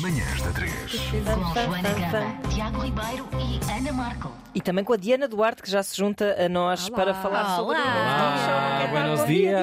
Manhãs 0.00 0.42
da 0.42 0.52
3. 0.52 0.72
Com 1.24 1.54
Joana 1.54 1.88
Gama, 1.92 2.48
Tiago 2.54 2.78
Ribeiro 2.82 3.28
e 3.36 3.72
Ana 3.72 3.92
Marco. 3.92 4.32
E 4.54 4.60
também 4.60 4.84
com 4.84 4.92
a 4.92 4.96
Diana 4.96 5.26
Duarte, 5.26 5.60
que 5.60 5.68
já 5.68 5.82
se 5.82 5.96
junta 5.96 6.36
a 6.40 6.48
nós 6.48 6.88
para 6.88 7.12
falar 7.14 7.56
sobre 7.56 7.74
Olá. 7.76 7.82
o 7.82 8.38
show. 8.38 8.46
Olá, 8.46 8.82
é 8.82 8.86
buenos 8.86 9.26
dias. 9.26 9.60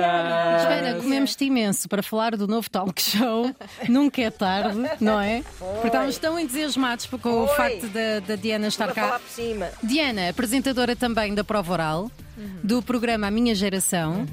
Joana, 0.62 0.96
comemos-te 1.02 1.46
imenso 1.46 1.88
para 1.88 2.04
falar 2.04 2.36
do 2.36 2.48
novo 2.48 2.70
talk 2.70 3.02
show. 3.02 3.50
Nunca 3.88 4.22
é 4.22 4.30
tarde, 4.30 4.78
não 5.00 5.22
é? 5.22 5.42
Porque 5.58 5.88
estávamos 5.88 6.18
tão 6.18 6.38
entusiasmados 6.38 7.06
com 7.06 7.44
o 7.44 7.48
Foi. 7.48 7.56
facto 7.56 7.88
da, 7.88 8.20
da 8.20 8.36
Diana 8.36 8.68
estar 8.68 8.94
cá. 8.94 9.20
por 9.20 9.30
cima. 9.30 9.70
Diana, 9.82 10.28
apresentadora 10.30 10.98
também 10.98 11.34
da 11.34 11.46
Prova 11.46 11.72
Oral, 11.72 12.12
do 12.64 12.82
programa 12.82 13.28
A 13.28 13.32
Minha 13.32 13.54
Geração. 13.56 14.26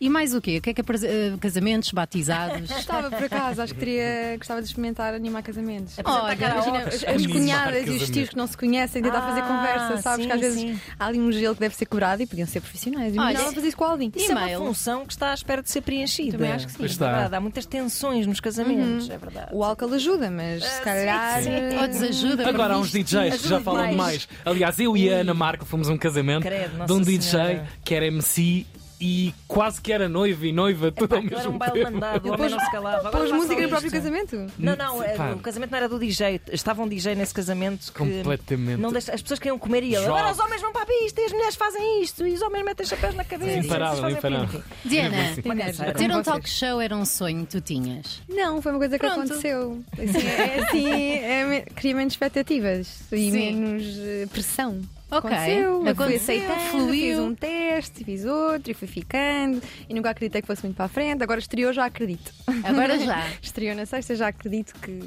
E 0.00 0.08
mais 0.08 0.34
o 0.34 0.40
quê? 0.40 0.58
O 0.58 0.60
que 0.62 0.70
é 0.70 0.74
que 0.74 0.80
eh, 0.80 1.32
casamentos, 1.40 1.92
batizados? 1.92 2.68
Gostava, 2.72 3.08
por 3.08 3.22
acaso, 3.24 3.62
acho 3.62 3.72
que 3.72 3.78
teria, 3.78 4.36
gostava 4.36 4.60
de 4.60 4.66
experimentar 4.66 5.14
animar 5.14 5.42
casamentos. 5.42 5.94
Olha, 6.04 6.34
Imagina, 6.34 6.78
as, 6.80 6.94
as 6.94 7.04
Animar 7.04 7.32
cunhadas 7.36 7.86
e 7.86 7.90
os 7.90 8.10
tios 8.10 8.28
que 8.30 8.36
não 8.36 8.46
se 8.48 8.56
conhecem, 8.56 9.00
tentar 9.02 9.18
Ah, 9.18 9.28
fazer 9.28 9.42
conversa, 9.42 10.02
sabes? 10.02 10.24
sim, 10.24 10.28
que 10.28 10.34
às 10.34 10.40
vezes 10.40 10.60
sim. 10.60 10.80
há 10.98 11.06
ali 11.06 11.20
um 11.20 11.30
gelo 11.30 11.54
que 11.54 11.60
deve 11.60 11.76
ser 11.76 11.86
cobrado 11.86 12.20
e 12.22 12.26
podiam 12.26 12.46
ser 12.48 12.60
profissionais. 12.60 13.12
Olha, 13.12 13.30
Imaginava 13.30 13.52
fazer 13.52 13.68
isso 13.68 13.76
com 13.76 13.84
alguém. 13.84 14.12
Isso 14.16 14.32
é 14.32 14.58
uma 14.58 14.66
função 14.66 15.06
que 15.06 15.12
está 15.12 15.30
à 15.30 15.34
espera 15.34 15.62
de 15.62 15.70
ser 15.70 15.82
preenchida. 15.82 16.32
Também 16.36 16.52
acho 16.52 16.66
que 16.66 16.72
sim. 16.72 16.82
É 16.82 16.86
está. 16.86 17.06
verdade, 17.12 17.34
há 17.36 17.40
muitas 17.40 17.64
tensões 17.66 18.26
nos 18.26 18.40
casamentos, 18.40 19.08
é 19.08 19.16
verdade. 19.18 19.48
O 19.52 19.62
álcool 19.62 19.94
ajuda, 19.94 20.30
mas 20.30 20.64
se 20.64 20.80
calhar. 20.82 21.42
sim. 21.42 21.50
eh, 21.50 21.78
Ou 21.80 21.86
desajuda? 21.88 22.48
Agora 22.48 22.74
há 22.74 22.78
uns? 22.78 22.90
DJs 22.92 23.40
que 23.42 23.48
já 23.48 23.60
falam 23.60 23.80
mais. 23.82 23.90
demais. 23.92 24.28
Aliás, 24.44 24.78
eu 24.80 24.96
e 24.96 25.12
a 25.12 25.18
Ana 25.18 25.32
Marco 25.34 25.64
fomos 25.64 25.88
a 25.88 25.92
um 25.92 25.98
casamento 25.98 26.42
Credo, 26.42 26.86
de 26.86 26.92
um 26.92 27.00
DJ 27.00 27.51
Senhora. 27.52 27.68
que 27.84 27.94
era 27.94 28.06
MC 28.06 28.66
e 29.04 29.34
quase 29.48 29.80
que 29.82 29.92
era 29.92 30.08
noivo 30.08 30.46
e 30.46 30.52
noiva, 30.52 30.92
tudo 30.92 31.08
Pá, 31.08 31.16
ao 31.16 31.22
aquilo 31.22 31.34
era 31.34 31.42
mesmo 31.48 31.54
um 31.56 31.58
baile 31.58 31.74
tempo. 31.80 31.90
mandado, 31.90 32.28
o 32.28 32.32
homem 32.34 32.48
não 32.50 32.60
se 32.60 32.70
calava. 32.70 33.10
Pôs 33.10 33.32
música 33.32 33.60
no 33.62 33.68
próprio 33.68 33.90
casamento? 33.90 34.46
Não, 34.56 34.76
não, 34.76 35.02
é, 35.02 35.16
Pá. 35.16 35.32
o 35.32 35.40
casamento 35.40 35.70
não 35.72 35.78
era 35.78 35.88
do 35.88 35.98
DJ. 35.98 36.40
Estava 36.52 36.82
um 36.82 36.88
DJ 36.88 37.16
nesse 37.16 37.34
casamento 37.34 37.86
que. 37.92 37.98
Completamente. 37.98 38.80
Não 38.80 38.92
deixa- 38.92 39.12
as 39.12 39.20
pessoas 39.20 39.40
queriam 39.40 39.58
comer 39.58 39.82
e 39.82 39.96
ele. 39.96 40.04
Agora 40.06 40.30
os 40.30 40.38
homens 40.38 40.62
vão 40.62 40.72
para 40.72 40.82
a 40.82 40.86
pista 40.86 41.20
e 41.20 41.24
as 41.24 41.32
mulheres 41.32 41.56
fazem 41.56 42.00
isto 42.04 42.24
e 42.24 42.32
os 42.32 42.42
homens 42.42 42.64
metem 42.64 42.86
chapéus 42.86 43.16
na 43.16 43.24
cabeça. 43.24 43.58
Imparável, 43.66 44.08
imparável. 44.08 44.62
Diana, 44.84 45.16
canseira. 45.42 45.92
ter 45.94 46.10
um 46.12 46.22
talk 46.22 46.48
show 46.48 46.80
era 46.80 46.94
um 46.96 47.04
sonho 47.04 47.40
que 47.44 47.50
tu 47.50 47.60
tinhas. 47.60 48.22
Não, 48.28 48.62
foi 48.62 48.70
uma 48.70 48.78
coisa 48.78 48.96
que 48.96 49.04
Pronto. 49.04 49.18
aconteceu. 49.22 49.82
Assim, 49.98 50.28
é, 50.28 50.60
assim, 50.62 50.90
é, 50.92 51.21
me- 51.52 51.62
cria 51.62 51.94
menos 51.94 52.12
expectativas 52.14 53.02
e 53.12 53.30
Sim. 53.30 53.30
menos 53.32 53.84
eh, 53.98 54.26
pressão. 54.32 54.80
Ok. 55.10 55.28
Aconteceu, 55.30 55.62
eu 55.62 55.80
fui 55.82 55.90
Aconteceu, 55.90 56.50
fluiu. 56.70 56.90
fiz 56.90 57.18
um 57.18 57.34
teste, 57.34 58.02
fiz 58.04 58.24
outro 58.24 58.70
e 58.70 58.74
fui 58.74 58.88
ficando 58.88 59.60
e 59.86 59.92
nunca 59.92 60.08
acreditei 60.08 60.40
que 60.40 60.46
fosse 60.46 60.62
muito 60.62 60.74
para 60.76 60.86
a 60.86 60.88
frente. 60.88 61.22
Agora 61.22 61.38
estreou, 61.38 61.70
já 61.72 61.84
acredito. 61.84 62.32
Agora 62.64 62.98
já. 62.98 63.26
Estreou 63.42 63.76
na 63.76 63.84
sexta, 63.84 64.16
já 64.16 64.28
acredito 64.28 64.72
que. 64.80 65.00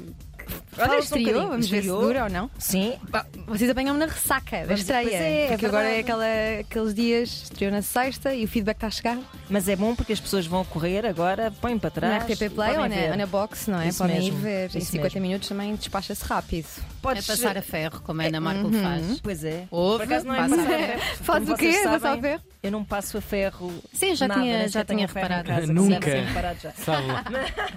Olha, 0.78 0.92
um 0.96 0.98
estreou, 0.98 1.24
bocadinho. 1.24 1.48
vamos 1.48 1.68
ver 1.68 1.76
se 1.82 1.88
Estreou. 1.88 2.00
dura 2.02 2.24
ou 2.24 2.30
não. 2.30 2.50
Sim, 2.58 2.94
Vocês 3.46 3.70
apanham-me 3.70 3.98
na 4.00 4.06
ressaca 4.06 4.66
da 4.66 4.74
estreia. 4.74 5.16
é, 5.16 5.44
é 5.44 5.48
porque 5.48 5.66
agora 5.66 5.88
é 5.88 6.00
aquela, 6.00 6.24
aqueles 6.60 6.94
dias, 6.94 7.42
estreou 7.44 7.72
na 7.72 7.82
sexta 7.82 8.34
e 8.34 8.44
o 8.44 8.48
feedback 8.48 8.76
está 8.76 8.86
a 8.86 8.90
chegar. 8.90 9.18
mas 9.48 9.68
é 9.68 9.76
bom 9.76 9.94
porque 9.94 10.12
as 10.12 10.20
pessoas 10.20 10.46
vão 10.46 10.64
correr 10.64 11.06
agora, 11.06 11.52
põem 11.60 11.78
para 11.78 11.90
trás. 11.90 12.12
na 12.12 12.18
RTP 12.34 12.50
Play 12.54 12.76
ou 12.76 12.88
na, 12.88 12.96
ou 13.12 13.16
na 13.16 13.26
box, 13.26 13.68
não 13.70 13.80
é? 13.80 13.88
Isso 13.88 13.98
Podem 13.98 14.16
mesmo, 14.20 14.38
ir 14.38 14.40
ver. 14.42 14.70
Em 14.74 14.78
isso 14.78 14.90
50 14.92 15.02
mesmo. 15.14 15.20
minutos 15.20 15.48
também 15.48 15.74
despacha-se 15.76 16.24
rápido. 16.24 16.66
É 16.78 16.96
Podes 17.02 17.26
passar 17.26 17.56
a 17.56 17.62
ferro, 17.62 18.00
como 18.02 18.20
a 18.20 18.24
Ana 18.24 18.40
Marco 18.40 18.70
faz. 18.72 19.20
Pois 19.20 19.44
é. 19.44 19.64
Ouve, 19.70 20.04
Por 20.04 20.12
acaso 20.12 20.26
não 20.26 20.34
é 20.34 20.38
passa. 20.48 20.56
Faz 21.22 21.42
Como 21.44 21.54
o 21.54 21.56
quê? 21.56 21.72
Passar 21.84 21.94
a 22.12 22.18
ferro? 22.20 22.40
Eu 22.62 22.72
não 22.72 22.82
passo 22.84 23.16
a 23.18 23.20
ferro. 23.20 23.72
Sim, 23.92 24.16
já 24.16 24.26
nada, 24.26 24.40
tinha- 24.40 24.68
já 24.68 24.84
tinha 24.84 25.06
reparado. 25.06 25.46
casa, 25.48 25.72
Nunca. 25.72 26.10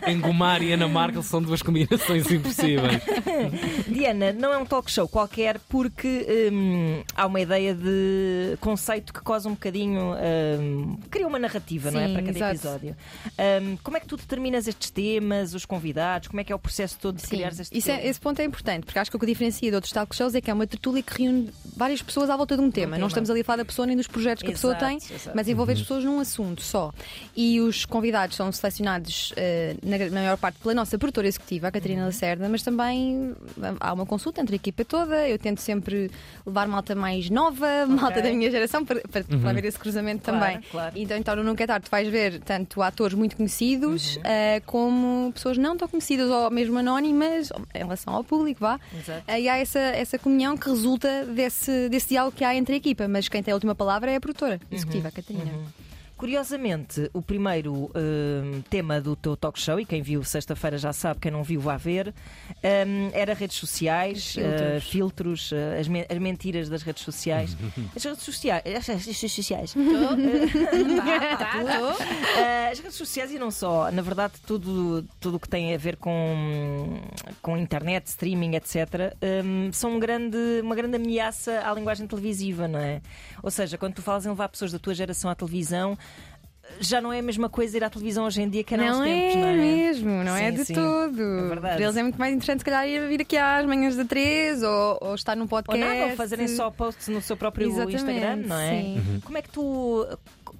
Engomar 0.07 0.61
e 0.63 0.71
Ana 0.73 0.87
Marco 0.87 1.21
são 1.21 1.41
duas 1.41 1.61
combinações 1.61 2.29
impossíveis. 2.31 2.88
Diana, 3.87 4.33
não 4.33 4.53
é 4.53 4.57
um 4.57 4.65
talk 4.65 4.89
show 4.91 5.07
qualquer 5.07 5.59
porque 5.69 6.49
hum, 6.51 7.01
há 7.15 7.25
uma 7.25 7.39
ideia 7.41 7.73
de 7.73 8.57
conceito 8.59 9.13
que 9.13 9.21
causa 9.23 9.47
um 9.49 9.53
bocadinho. 9.53 10.13
hum, 10.59 10.97
cria 11.09 11.27
uma 11.27 11.39
narrativa, 11.39 11.91
não 11.91 11.99
é? 11.99 12.07
Sim, 12.07 12.13
Para 12.13 12.23
cada 12.23 12.37
exato. 12.37 12.55
episódio. 12.55 12.95
Hum, 13.61 13.77
como 13.83 13.97
é 13.97 13.99
que 13.99 14.07
tu 14.07 14.17
determinas 14.17 14.67
estes 14.67 14.89
temas, 14.89 15.53
os 15.53 15.65
convidados? 15.65 16.27
Como 16.27 16.39
é 16.39 16.43
que 16.43 16.51
é 16.51 16.55
o 16.55 16.59
processo 16.59 16.97
todo 16.99 17.15
de 17.15 17.21
Sim, 17.23 17.27
criar 17.29 17.49
estes 17.49 17.69
isso 17.71 17.91
é- 17.91 18.05
esse 18.07 18.19
ponto 18.19 18.39
é 18.39 18.45
importante, 18.45 18.85
porque 18.85 18.99
acho 18.99 19.09
que 19.11 19.17
o 19.17 19.19
que 19.19 19.25
diferencia 19.25 19.69
de 19.69 19.75
outros 19.75 19.91
talk 19.93 20.15
shows 20.15 20.35
é 20.35 20.41
que 20.41 20.49
é 20.49 20.53
uma 20.53 20.67
tertúlia 20.67 21.01
que 21.03 21.21
reúne 21.23 21.49
várias 21.75 22.01
pessoas 22.01 22.29
à 22.29 22.35
volta 22.37 22.55
de 22.55 22.61
um 22.61 22.71
tema. 22.71 22.79
tema. 22.79 22.97
Não 22.97 23.07
estamos 23.07 23.29
ali 23.29 23.41
a 23.41 23.43
falar 23.43 23.57
da 23.57 23.65
pessoa 23.65 23.85
nem 23.85 23.95
dos 23.97 24.07
projetos 24.07 24.41
que 24.43 24.49
a 24.49 24.53
pessoa 24.53 24.73
Exato, 24.73 24.85
tem, 24.85 24.97
exato. 25.15 25.31
mas 25.35 25.47
envolver 25.49 25.73
as 25.73 25.79
pessoas 25.81 26.03
num 26.03 26.19
assunto 26.19 26.61
só. 26.61 26.93
E 27.35 27.59
os 27.59 27.83
convidados 27.85 28.35
são 28.37 28.49
selecionados, 28.51 29.33
eh, 29.35 29.75
na, 29.83 29.97
maior 30.21 30.37
parte, 30.37 30.59
pela 30.59 30.73
nossa 30.73 30.97
produtora 30.97 31.27
executiva, 31.27 31.67
a 31.67 31.71
Catarina 31.71 32.05
Lacerda, 32.05 32.47
mas 32.47 32.61
também 32.63 32.78
ah, 32.83 33.75
há 33.79 33.93
uma 33.93 34.05
consulta 34.05 34.41
entre 34.41 34.55
a 34.55 34.57
equipa 34.57 34.83
toda. 34.85 35.27
Eu 35.27 35.37
tento 35.37 35.59
sempre 35.59 36.09
levar 36.45 36.67
malta 36.67 36.95
mais 36.95 37.29
nova, 37.29 37.85
malta 37.87 38.21
da 38.21 38.29
minha 38.31 38.49
geração, 38.51 38.83
para, 38.85 39.01
para, 39.01 39.23
para 39.23 39.49
haver 39.49 39.65
esse 39.65 39.77
cruzamento 39.79 40.23
Claro, 40.23 40.39
também. 40.39 40.61
claro. 40.71 40.93
Então, 40.97 41.17
então, 41.17 41.35
no 41.35 41.43
Nunca 41.43 41.63
é 41.63 41.67
Tarde, 41.67 41.85
tu 41.85 41.91
vais 41.91 42.07
ver 42.07 42.39
tanto 42.41 42.81
atores 42.81 43.13
muito 43.13 43.35
conhecidos 43.35 44.15
Uhum. 44.17 44.21
eh, 44.25 44.61
como 44.65 45.31
pessoas 45.33 45.57
não 45.57 45.75
tão 45.77 45.87
conhecidas 45.87 46.29
ou 46.29 46.49
mesmo 46.49 46.77
anónimas 46.79 47.49
em 47.73 47.79
relação 47.79 48.13
ao 48.15 48.23
público, 48.23 48.59
vá. 48.61 48.79
Exato. 48.97 49.23
Eh, 49.27 49.41
E 49.41 49.49
há 49.49 49.57
essa, 49.57 49.79
essa 49.79 50.17
comunhão 50.19 50.55
que 50.57 50.69
resulta 50.69 51.25
desse, 51.25 51.89
desse 51.89 52.09
diálogo 52.09 52.35
que 52.35 52.43
há 52.43 52.55
entre 52.55 52.73
a 52.75 52.77
equipa, 52.77 53.07
mas 53.07 53.27
quem 53.27 53.41
tem 53.43 53.51
a 53.51 53.55
última 53.55 53.73
palavra 53.75 54.11
é 54.11 54.15
a 54.15 54.19
produtora 54.21 54.59
executiva, 54.71 55.03
Uhum. 55.03 55.07
a 55.07 55.11
Catarina. 55.11 55.51
Curiosamente, 56.19 57.09
o 57.13 57.21
primeiro 57.21 57.89
hum, 57.95 58.61
tema 58.69 58.99
do 58.99 59.15
teu 59.15 59.37
talk 59.37 59.57
show, 59.57 59.79
e 59.79 59.85
quem 59.85 60.01
viu 60.01 60.21
sexta-feira 60.21 60.77
já 60.77 60.91
sabe, 60.91 61.17
quem 61.21 61.31
não 61.31 61.43
viu, 61.43 61.61
vá 61.61 61.77
ver, 61.77 62.13
hum, 62.61 63.09
era 63.13 63.33
redes 63.33 63.55
sociais, 63.55 64.33
Filtros. 64.33 64.61
eh, 64.61 64.79
filtros, 64.81 65.51
eh, 65.53 65.79
as, 65.79 65.87
men- 65.87 66.05
as 66.09 66.17
mentiras 66.17 66.67
das 66.67 66.83
redes 66.83 67.03
sociais. 67.03 67.55
As 67.95 68.03
redes 68.03 68.21
sociais. 68.23 68.61
As 68.65 68.85
redes 68.87 69.17
sociais. 69.31 69.73
Eh, 72.37 72.69
as 72.71 72.79
redes 72.79 72.95
sociais 72.97 73.31
e 73.31 73.39
não 73.39 73.49
só, 73.51 73.89
na 73.91 74.01
verdade, 74.01 74.33
tudo 74.45 75.03
tudo 75.19 75.35
o 75.37 75.39
que 75.39 75.47
tem 75.49 75.73
a 75.73 75.77
ver 75.77 75.95
com, 75.97 76.99
com 77.41 77.57
internet, 77.57 78.07
streaming, 78.07 78.55
etc., 78.55 79.13
hum, 79.43 79.69
são 79.71 79.95
um 79.95 79.99
grande, 79.99 80.37
uma 80.61 80.75
grande 80.75 80.95
ameaça 80.97 81.61
à 81.65 81.73
linguagem 81.73 82.05
televisiva, 82.07 82.67
não 82.67 82.79
é? 82.79 83.01
Ou 83.43 83.51
seja, 83.51 83.77
quando 83.77 83.93
tu 83.95 84.01
falas 84.01 84.25
em 84.25 84.29
levar 84.29 84.49
pessoas 84.49 84.71
da 84.71 84.79
tua 84.79 84.93
geração 84.93 85.29
à 85.29 85.35
televisão, 85.35 85.97
já 86.79 87.01
não 87.01 87.11
é 87.11 87.19
a 87.19 87.21
mesma 87.23 87.49
coisa 87.49 87.77
ir 87.77 87.83
à 87.83 87.89
televisão 87.89 88.25
hoje 88.25 88.41
em 88.41 88.49
dia 88.49 88.63
que 88.63 88.73
era 88.73 88.87
há 88.89 88.91
uns 88.91 88.97
Não 88.99 89.05
tempos, 89.05 89.35
é 89.35 89.39
não 89.39 89.47
é? 89.47 89.55
mesmo, 89.55 90.09
não 90.23 90.35
é 90.35 90.51
Sim, 90.51 90.57
de 90.57 90.65
sim. 90.65 90.73
todo. 90.75 91.21
É 91.21 91.47
verdade. 91.47 91.75
Para 91.75 91.83
eles 91.83 91.97
é 91.97 92.03
muito 92.03 92.19
mais 92.19 92.31
interessante, 92.33 92.59
se 92.59 92.65
calhar, 92.65 92.87
ir 92.87 93.07
vir 93.07 93.21
aqui 93.21 93.37
às 93.37 93.65
manhãs 93.65 93.95
da 93.95 94.05
3 94.05 94.61
ou, 94.63 94.97
ou 95.01 95.15
estar 95.15 95.35
num 95.35 95.43
Ou 95.43 95.47
podcast. 95.47 95.79
nada, 95.83 96.11
ou 96.11 96.15
fazerem 96.15 96.47
só 96.47 96.69
posts 96.69 97.07
no 97.07 97.21
seu 97.21 97.35
próprio 97.35 97.67
Exatamente, 97.67 97.95
Instagram, 97.95 98.35
não 98.47 98.57
é? 98.59 98.69
sim. 98.81 99.21
Como 99.25 99.37
é 99.37 99.41
que 99.41 99.49
tu. 99.49 100.07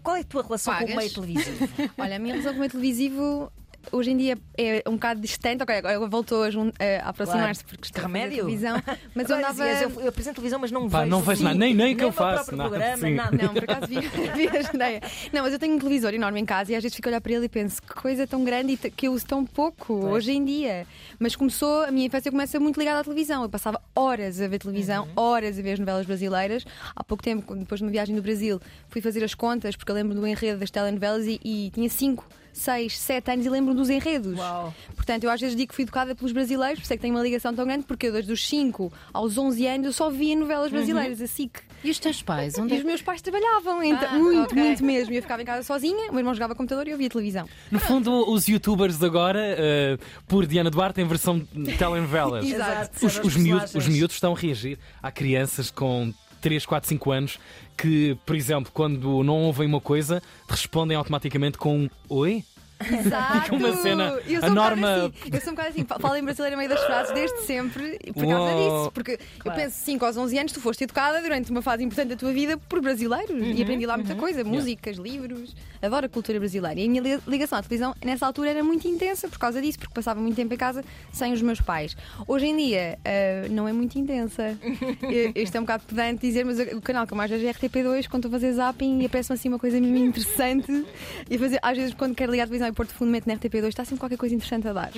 Qual 0.02 0.16
é 0.16 0.22
a 0.22 0.24
tua 0.24 0.42
relação 0.44 0.74
com 0.74 0.84
o 0.84 0.88
Pagas? 0.88 0.98
meio 0.98 1.14
televisivo? 1.14 1.70
Olha, 1.98 2.16
a 2.16 2.20
minha 2.20 2.34
relação 2.34 2.54
com 2.54 2.58
o 2.58 2.60
meio 2.62 2.72
televisivo 2.72 3.52
hoje 3.92 4.12
em 4.12 4.18
dia 4.18 4.38
é 4.58 4.84
um 4.88 4.94
bocado 4.94 5.20
distante. 5.22 5.64
Ok, 5.64 5.76
agora 5.76 6.00
voltou 6.08 6.44
a, 6.44 6.50
jun- 6.52 6.72
a 7.04 7.10
aproximar-se 7.10 7.64
porque 7.64 7.86
está 7.86 8.02
remédio? 8.02 8.38
televisão. 8.46 8.82
Mas 9.16 9.30
eu 9.30 9.36
Agora 9.38 9.52
andava. 9.52 9.70
dizias, 9.70 9.82
eu, 9.82 10.02
eu 10.02 10.10
apresento 10.10 10.36
televisão, 10.36 10.60
mas 10.60 10.72
não 10.72 10.90
Pá, 10.90 11.00
vejo. 11.00 11.10
não 11.12 11.22
vejo 11.22 11.44
nada, 11.44 11.56
nem- 11.56 11.74
nem 11.74 11.96
que 11.96 12.04
eu 12.04 12.12
faço, 12.12 12.46
próprio 12.52 12.58
nada, 12.58 12.70
programa, 12.70 13.10
nada. 13.10 13.38
Não, 13.46 13.54
por 13.54 13.64
acaso 13.64 13.88
vi, 13.88 14.00
vi 14.36 14.58
a 14.58 14.76
ideia. 14.76 15.02
Não, 15.34 15.44
mas 15.44 15.54
eu 15.54 15.60
tenho 15.60 15.76
um 15.76 15.80
televisor 15.80 16.14
enorme 16.14 16.40
em 16.40 16.46
casa 16.46 16.72
e 16.72 16.76
às 16.76 16.84
vezes 16.84 16.96
fico 16.96 17.08
a 17.08 17.12
olhar 17.12 17.22
para 17.22 17.32
ele 17.34 17.46
e 17.46 17.50
penso 17.50 17.82
que 17.82 17.94
coisa 17.94 18.26
tão 18.28 18.44
grande 18.44 18.74
e 18.74 18.78
que 18.92 19.08
eu 19.08 19.14
uso 19.14 19.26
tão 19.26 19.46
pouco 19.46 19.94
hoje 19.94 20.32
em 20.32 20.44
dia. 20.44 20.86
Mas 21.20 21.36
começou, 21.36 21.84
a 21.84 21.92
minha 21.92 22.06
infância 22.08 22.32
começa 22.32 22.60
muito 22.60 22.80
ligada 22.80 23.00
à 23.00 23.04
televisão. 23.04 23.44
Eu 23.44 23.50
passava 23.50 23.82
horas 23.96 24.40
a 24.42 24.48
ver 24.48 24.60
televisão, 24.60 25.06
Uhum. 25.06 25.12
horas 25.16 25.58
a 25.58 25.62
ver 25.62 25.74
as 25.74 25.80
novelas 25.80 26.06
brasileiras. 26.06 26.66
Há 26.96 27.04
pouco 27.04 27.24
tempo, 27.24 27.56
depois 27.56 27.80
de 27.80 27.86
uma 27.86 27.92
viagem 27.92 28.16
do 28.16 28.22
Brasil, 28.22 28.60
fui 28.90 29.02
fazer 29.02 29.24
as 29.24 29.34
contas 29.34 29.76
porque 29.76 29.92
eu 29.92 29.96
lembro 29.96 30.14
do 30.16 30.26
enredo 30.28 30.60
das 30.60 30.70
telenovelas 30.70 31.26
e, 31.26 31.40
e 31.44 31.72
tinha 31.74 31.90
5, 31.90 32.26
6, 32.54 32.98
7 32.98 33.32
anos 33.32 33.46
e 33.46 33.50
lembro 33.50 33.74
dos 33.74 33.90
enredos. 33.90 34.38
Uau. 34.38 34.74
Portanto, 34.96 35.24
eu 35.24 35.32
às 35.32 35.40
vezes 35.40 35.56
digo 35.56 35.70
que 35.70 35.76
fui 35.76 35.84
educada 35.84 36.14
pelos 36.16 36.32
brasileiros, 36.32 36.80
por 36.80 36.84
isso 36.84 36.94
é 36.94 36.96
que 36.98 37.02
tenho 37.02 37.16
uma 37.16 37.24
ligação 37.24 37.54
tão 37.54 37.66
grande, 37.66 37.84
porque 37.86 38.08
eu 38.08 38.12
desde 38.14 38.32
os 38.32 38.48
5 38.48 38.92
aos 39.14 39.38
11 39.38 39.66
anos 39.68 39.86
eu 39.88 39.94
só 39.94 40.10
via 40.10 40.36
novelas 40.36 40.72
brasileiras, 40.72 41.22
assim 41.22 41.48
que 41.48 41.62
E 41.84 41.90
os 41.90 42.00
teus 42.00 42.22
pais? 42.22 42.58
e 42.58 42.62
Onde 42.62 42.76
é 42.76 42.78
os 42.78 42.84
meus 42.84 43.02
pais 43.02 43.22
trabalhavam, 43.22 43.82
então, 43.84 44.10
Ah, 44.12 44.16
muito, 44.20 44.52
ok. 44.52 44.64
muito 44.64 44.84
mesmo. 44.84 45.14
E 45.14 45.18
eu 45.18 45.22
ficava 45.22 45.42
em 45.42 45.46
casa 45.46 45.64
sozinha, 45.64 46.08
o 46.10 46.12
meu 46.12 46.20
irmão 46.20 46.34
jogava 46.34 46.54
computador 46.56 46.88
e 46.88 46.92
eu 46.92 46.98
via 46.98 47.10
televisão. 47.10 47.48
No 47.72 47.80
fundo, 47.80 48.30
os 48.32 48.48
youtubers 48.48 48.98
de 48.98 49.06
agora, 49.06 49.40
eh, 49.42 49.98
por 50.28 50.46
Diana 50.46 50.70
Duarte, 50.70 51.00
em 51.02 51.06
versão 51.08 51.40
de 51.54 51.78
telenovelas. 51.78 52.46
Exato. 52.50 53.06
Os, 53.06 53.20
os, 53.20 53.36
miúdos, 53.36 53.74
os 53.76 53.88
miúdos 53.88 54.16
estão 54.16 54.34
a 54.34 54.38
reagir. 54.38 54.78
Há 55.02 55.12
crianças 55.12 55.72
com 55.72 56.14
3, 56.40 56.66
4, 56.66 56.90
5 56.90 57.12
anos 57.12 57.40
que, 57.78 58.18
por 58.26 58.36
exemplo, 58.36 58.72
quando 58.74 59.24
não 59.24 59.42
ouvem 59.44 59.68
uma 59.68 59.82
coisa, 59.82 60.22
respondem 60.48 60.98
automaticamente 60.98 61.58
com 61.58 61.82
um 61.82 61.90
Oi? 62.10 62.44
Exato! 62.80 63.56
Uma 63.56 63.74
cena, 63.78 64.04
Eu 64.28 64.38
a 64.38 64.42
sou 64.42 64.50
um 64.52 64.54
bocado 64.54 64.56
norma- 64.56 64.94
assim, 64.96 65.14
eu 65.34 65.42
sou 65.42 65.52
um 65.52 65.56
bocado 65.56 65.70
assim, 65.70 65.86
fa- 65.86 66.00
falo 66.00 66.16
em 66.16 66.24
brasileiro 66.24 66.56
a 66.56 66.58
meio 66.58 66.70
das 66.70 66.84
frases 66.86 67.14
desde 67.14 67.42
sempre 67.44 68.00
por 68.14 68.26
causa 68.26 68.54
Uou. 68.56 68.80
disso. 68.80 68.92
Porque 68.94 69.18
Claro. 69.40 69.60
eu 69.60 69.64
penso, 69.66 69.78
5 69.84 70.06
aos 70.06 70.18
11 70.18 70.38
anos, 70.38 70.52
tu 70.52 70.62
foste 70.62 70.84
educada 70.84 71.22
durante 71.22 71.52
uma 71.52 71.62
fase 71.62 71.84
importante 71.84 72.10
da 72.10 72.16
tua 72.16 72.32
vida 72.32 72.58
por 72.58 72.82
brasileiros 72.82 73.36
e 73.58 73.62
aprendi 73.62 73.86
lá 73.86 73.98
muita 73.98 74.16
coisa, 74.16 74.44
músicas, 74.44 74.98
livros. 74.98 75.56
Adoro 75.82 76.06
a 76.06 76.10
cultura 76.10 76.40
brasileira. 76.40 76.80
E 76.80 76.86
a 76.86 76.90
minha 76.90 77.02
li- 77.02 77.20
ligação 77.28 77.58
à 77.58 77.62
televisão 77.62 77.94
nessa 78.04 78.26
altura 78.26 78.50
era 78.50 78.64
muito 78.64 78.88
intensa 78.88 79.28
por 79.28 79.40
causa 79.40 79.62
disso, 79.62 79.80
porque 79.80 79.94
passava 79.94 80.20
muito 80.20 80.36
tempo 80.36 80.54
em 80.54 80.58
casa 80.58 80.84
sem 81.12 81.34
os 81.34 81.42
meus 81.42 81.62
pais. 81.62 81.96
Hoje 82.28 82.48
em 82.48 82.56
dia 82.58 82.98
ah, 83.06 83.48
não 83.50 83.68
é 83.68 83.74
muito 83.74 83.98
intensa. 83.98 84.58
Isto 85.36 85.56
é 85.56 85.60
um 85.60 85.64
bocado 85.64 85.84
pedante 85.88 86.22
dizer, 86.22 86.46
mas 86.46 86.60
o 86.60 86.82
canal 86.82 87.06
que 87.08 87.14
eu 87.14 87.18
mais 87.18 87.30
vejo 87.30 87.46
é 87.46 87.52
RTP2 87.54 88.08
quando 88.08 88.26
estou 88.26 88.30
a 88.30 88.40
fazer 88.40 88.54
zapping 88.54 89.02
e 89.02 89.06
aparece-me 89.06 89.36
assim 89.38 89.50
uma 89.50 89.60
coisa 89.60 89.80
mesmo 89.80 89.98
interessante. 89.98 90.86
E 91.30 91.36
a 91.36 91.40
fazer, 91.40 91.60
às 91.62 91.78
vezes, 91.78 91.94
quando 91.94 92.16
quero 92.16 92.32
ligar 92.32 92.44
a 92.44 92.48
televisão 92.48 92.69
pôr 92.74 92.86
de 92.86 92.94
fundo, 92.94 93.12
meto 93.12 93.28
na 93.28 93.36
RTP2, 93.36 93.68
está 93.68 93.84
sempre 93.86 94.00
qualquer 94.00 94.18
coisa 94.18 94.34
interessante 94.36 94.68
a 94.68 94.74
dar. 94.74 94.92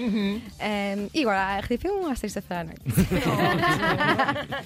Ah, 0.60 1.10
e 1.14 1.22
agora 1.22 1.58
a 1.58 1.62
RTP1 1.62 2.12
às 2.12 2.20
sexta-feira 2.20 2.62
à 2.62 2.64
noite. 2.66 2.82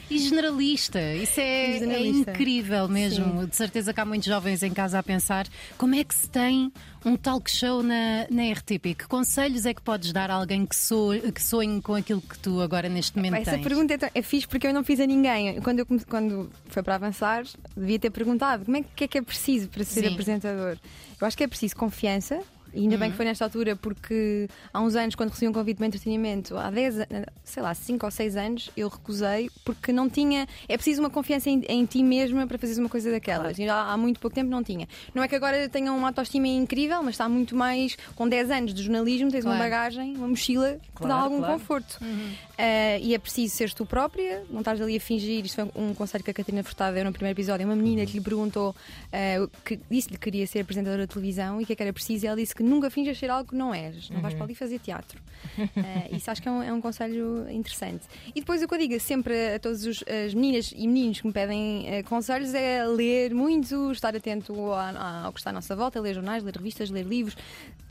E 0.10 0.20
generalista, 0.20 1.02
isso 1.16 1.40
é, 1.40 1.70
E 1.76 1.80
generalista. 1.80 2.32
é 2.32 2.34
incrível 2.34 2.88
mesmo. 2.88 3.48
De 3.48 3.56
certeza 3.56 3.94
que 3.94 4.00
há 4.00 4.06
muitos 4.06 4.28
jovens 4.28 4.64
em 4.64 4.72
casa 4.74 5.00
a 5.00 5.04
pensar 5.04 5.48
como 5.78 5.96
é 5.96 6.04
que 6.04 6.14
se 6.16 6.30
tem 6.30 6.72
um 7.04 7.16
talk 7.16 7.50
show 7.50 7.84
na, 7.84 8.26
na 8.30 8.52
RTP. 8.52 8.96
Que 8.98 9.08
conselhos 9.08 9.66
é 9.66 9.74
que 9.74 9.82
podes 9.82 10.12
dar 10.12 10.30
a 10.32 10.36
alguém 10.36 10.66
que, 10.66 10.76
so, 10.76 11.10
que 11.34 11.42
sonhe 11.42 11.82
com 11.82 11.94
aquilo 11.96 12.22
que 12.22 12.38
tu 12.40 12.62
agora 12.62 12.90
neste 12.90 13.16
momento 13.16 13.36
Essa 13.36 13.52
tens? 13.52 13.64
pergunta 13.64 13.94
é, 13.94 14.12
é 14.14 14.22
fixe 14.22 14.48
porque 14.48 14.68
eu 14.68 14.74
não 14.74 14.84
fiz 14.84 15.00
a 15.00 15.06
ninguém. 15.06 15.60
Quando, 15.62 15.80
eu, 15.80 15.88
quando 16.08 16.50
foi 16.68 16.82
para 16.84 16.96
avançar, 16.96 17.44
devia 17.76 18.00
ter 18.00 18.10
perguntado 18.10 18.66
como 18.66 18.78
é 18.78 18.84
que 18.96 19.04
é 19.04 19.08
que 19.08 19.18
é 19.18 19.22
preciso 19.22 19.68
para 19.70 19.84
ser 19.84 20.02
Sim. 20.08 20.14
apresentador. 20.14 20.78
Eu 21.20 21.28
acho 21.28 21.38
que 21.38 21.44
é 21.44 21.48
preciso 21.48 21.76
confiança. 21.76 22.40
E 22.76 22.80
ainda 22.82 22.96
Uhum. 22.96 23.00
bem 23.00 23.12
que 23.12 23.18
foi 23.18 23.26
nesta 23.26 23.46
altura, 23.46 23.76
porque 23.76 24.48
há 24.74 24.82
uns 24.82 24.96
anos, 24.96 25.16
quando 25.16 25.30
recebi 25.30 25.48
um 25.48 25.54
convite 25.54 25.78
para 25.78 25.88
entretenimento, 25.88 26.58
há 26.58 26.70
10, 26.70 27.00
a- 27.00 27.08
sei 27.44 27.64
lá, 27.64 27.74
5 27.74 28.06
ou 28.06 28.12
6 28.12 28.36
anos, 28.36 28.70
eu 28.76 28.88
recusei 28.90 29.50
porque 29.64 29.92
não 29.94 30.10
tinha. 30.10 30.46
É 30.68 30.76
preciso 30.76 31.02
uma 31.02 31.10
confiança 31.10 31.50
em, 31.50 31.64
em 31.70 31.86
ti 31.86 32.04
mesma 32.04 32.46
para 32.46 32.58
fazeres 32.58 32.78
uma 32.78 32.90
coisa 32.90 33.10
daquelas. 33.10 33.58
E 33.58 33.68
há, 33.68 33.94
há 33.94 33.98
muito 33.98 34.20
pouco 34.20 34.36
tempo 34.36 34.50
não 34.50 34.62
tinha. 34.64 34.88
Não 35.14 35.24
é 35.24 35.28
que 35.28 35.36
agora 35.36 35.68
tenha 35.70 35.92
uma 35.94 36.08
autoestima 36.10 36.48
incrível, 36.48 37.02
mas 37.02 37.16
está 37.16 37.30
muito 37.30 37.56
mais. 37.56 37.98
Com 38.16 38.28
10 38.28 38.52
anos 38.52 38.74
de 38.74 38.84
jornalismo, 38.84 39.32
tens 39.32 39.46
uma 39.46 39.56
Claro. 39.56 39.64
bagagem, 39.72 40.16
uma 40.18 40.28
mochila 40.28 40.74
que 40.74 40.80
te 40.80 41.02
dá 41.04 41.08
Claro, 41.08 41.24
algum 41.24 41.38
claro. 41.40 41.54
conforto. 41.54 41.98
Uh, 42.02 43.00
e 43.02 43.14
é 43.14 43.18
preciso 43.18 43.56
seres 43.56 43.74
tu 43.74 43.86
própria, 43.86 44.44
não 44.50 44.60
estás 44.60 44.80
ali 44.82 44.96
a 44.98 45.00
fingir. 45.00 45.46
Isto 45.46 45.56
foi 45.56 45.72
um 45.82 45.94
conselho 45.94 46.24
que 46.24 46.32
a 46.32 46.34
Catarina 46.34 46.64
Furtado 46.64 46.96
deu 46.96 47.04
no 47.06 47.12
primeiro 47.12 47.36
episódio. 47.38 47.66
Uma 47.66 47.76
menina 47.76 48.06
que 48.06 48.14
lhe 48.14 48.22
perguntou, 48.24 48.70
uh, 48.70 49.50
que 49.64 49.80
disse-lhe 49.90 50.16
que 50.18 50.24
queria 50.26 50.48
ser 50.48 50.60
apresentadora 50.62 51.06
de 51.06 51.14
televisão 51.14 51.60
e 51.60 51.64
o 51.64 51.68
que 51.68 51.74
é 51.74 51.76
que 51.76 51.84
era 51.84 51.94
preciso. 51.94 52.26
E 52.26 52.28
ela 52.28 52.38
disse 52.38 52.56
que 52.56 52.64
nunca 52.66 52.90
finjas 52.90 53.18
ser 53.18 53.30
algo 53.30 53.50
que 53.50 53.56
não 53.56 53.74
és, 53.74 54.10
não 54.10 54.22
vais 54.22 54.34
para 54.34 54.44
ali 54.44 54.56
fazer 54.56 54.80
teatro. 54.80 55.22
Uh, 55.58 56.16
isso 56.16 56.30
acho 56.32 56.42
que 56.42 56.48
é 56.48 56.52
um, 56.52 56.64
é 56.64 56.74
um 56.74 56.82
conselho 56.82 57.50
interessante. 57.50 58.06
E 58.36 58.40
depois 58.40 58.62
o 58.62 58.68
que 58.68 58.74
eu 58.74 58.78
digo 58.80 59.00
sempre 59.00 59.56
a 59.56 59.60
todas 59.60 59.86
os- 59.86 60.04
as 60.08 60.34
meninas 60.34 60.74
e 60.76 60.88
meninos 60.88 61.22
que 61.22 61.28
me 61.28 61.34
pedem 61.34 61.86
uh, 62.00 62.04
conselhos 62.10 62.54
é 62.54 62.86
ler 62.86 63.34
muito, 63.34 63.92
estar 63.92 64.16
atento 64.16 64.54
ao, 64.54 65.26
ao 65.26 65.32
que 65.34 65.40
está 65.40 65.50
à 65.50 65.54
nossa 65.54 65.76
volta, 65.76 66.00
ler 66.00 66.14
jornais, 66.16 66.44
ler 66.44 66.56
revistas, 66.56 66.90
ler 66.90 67.06
livros, 67.06 67.36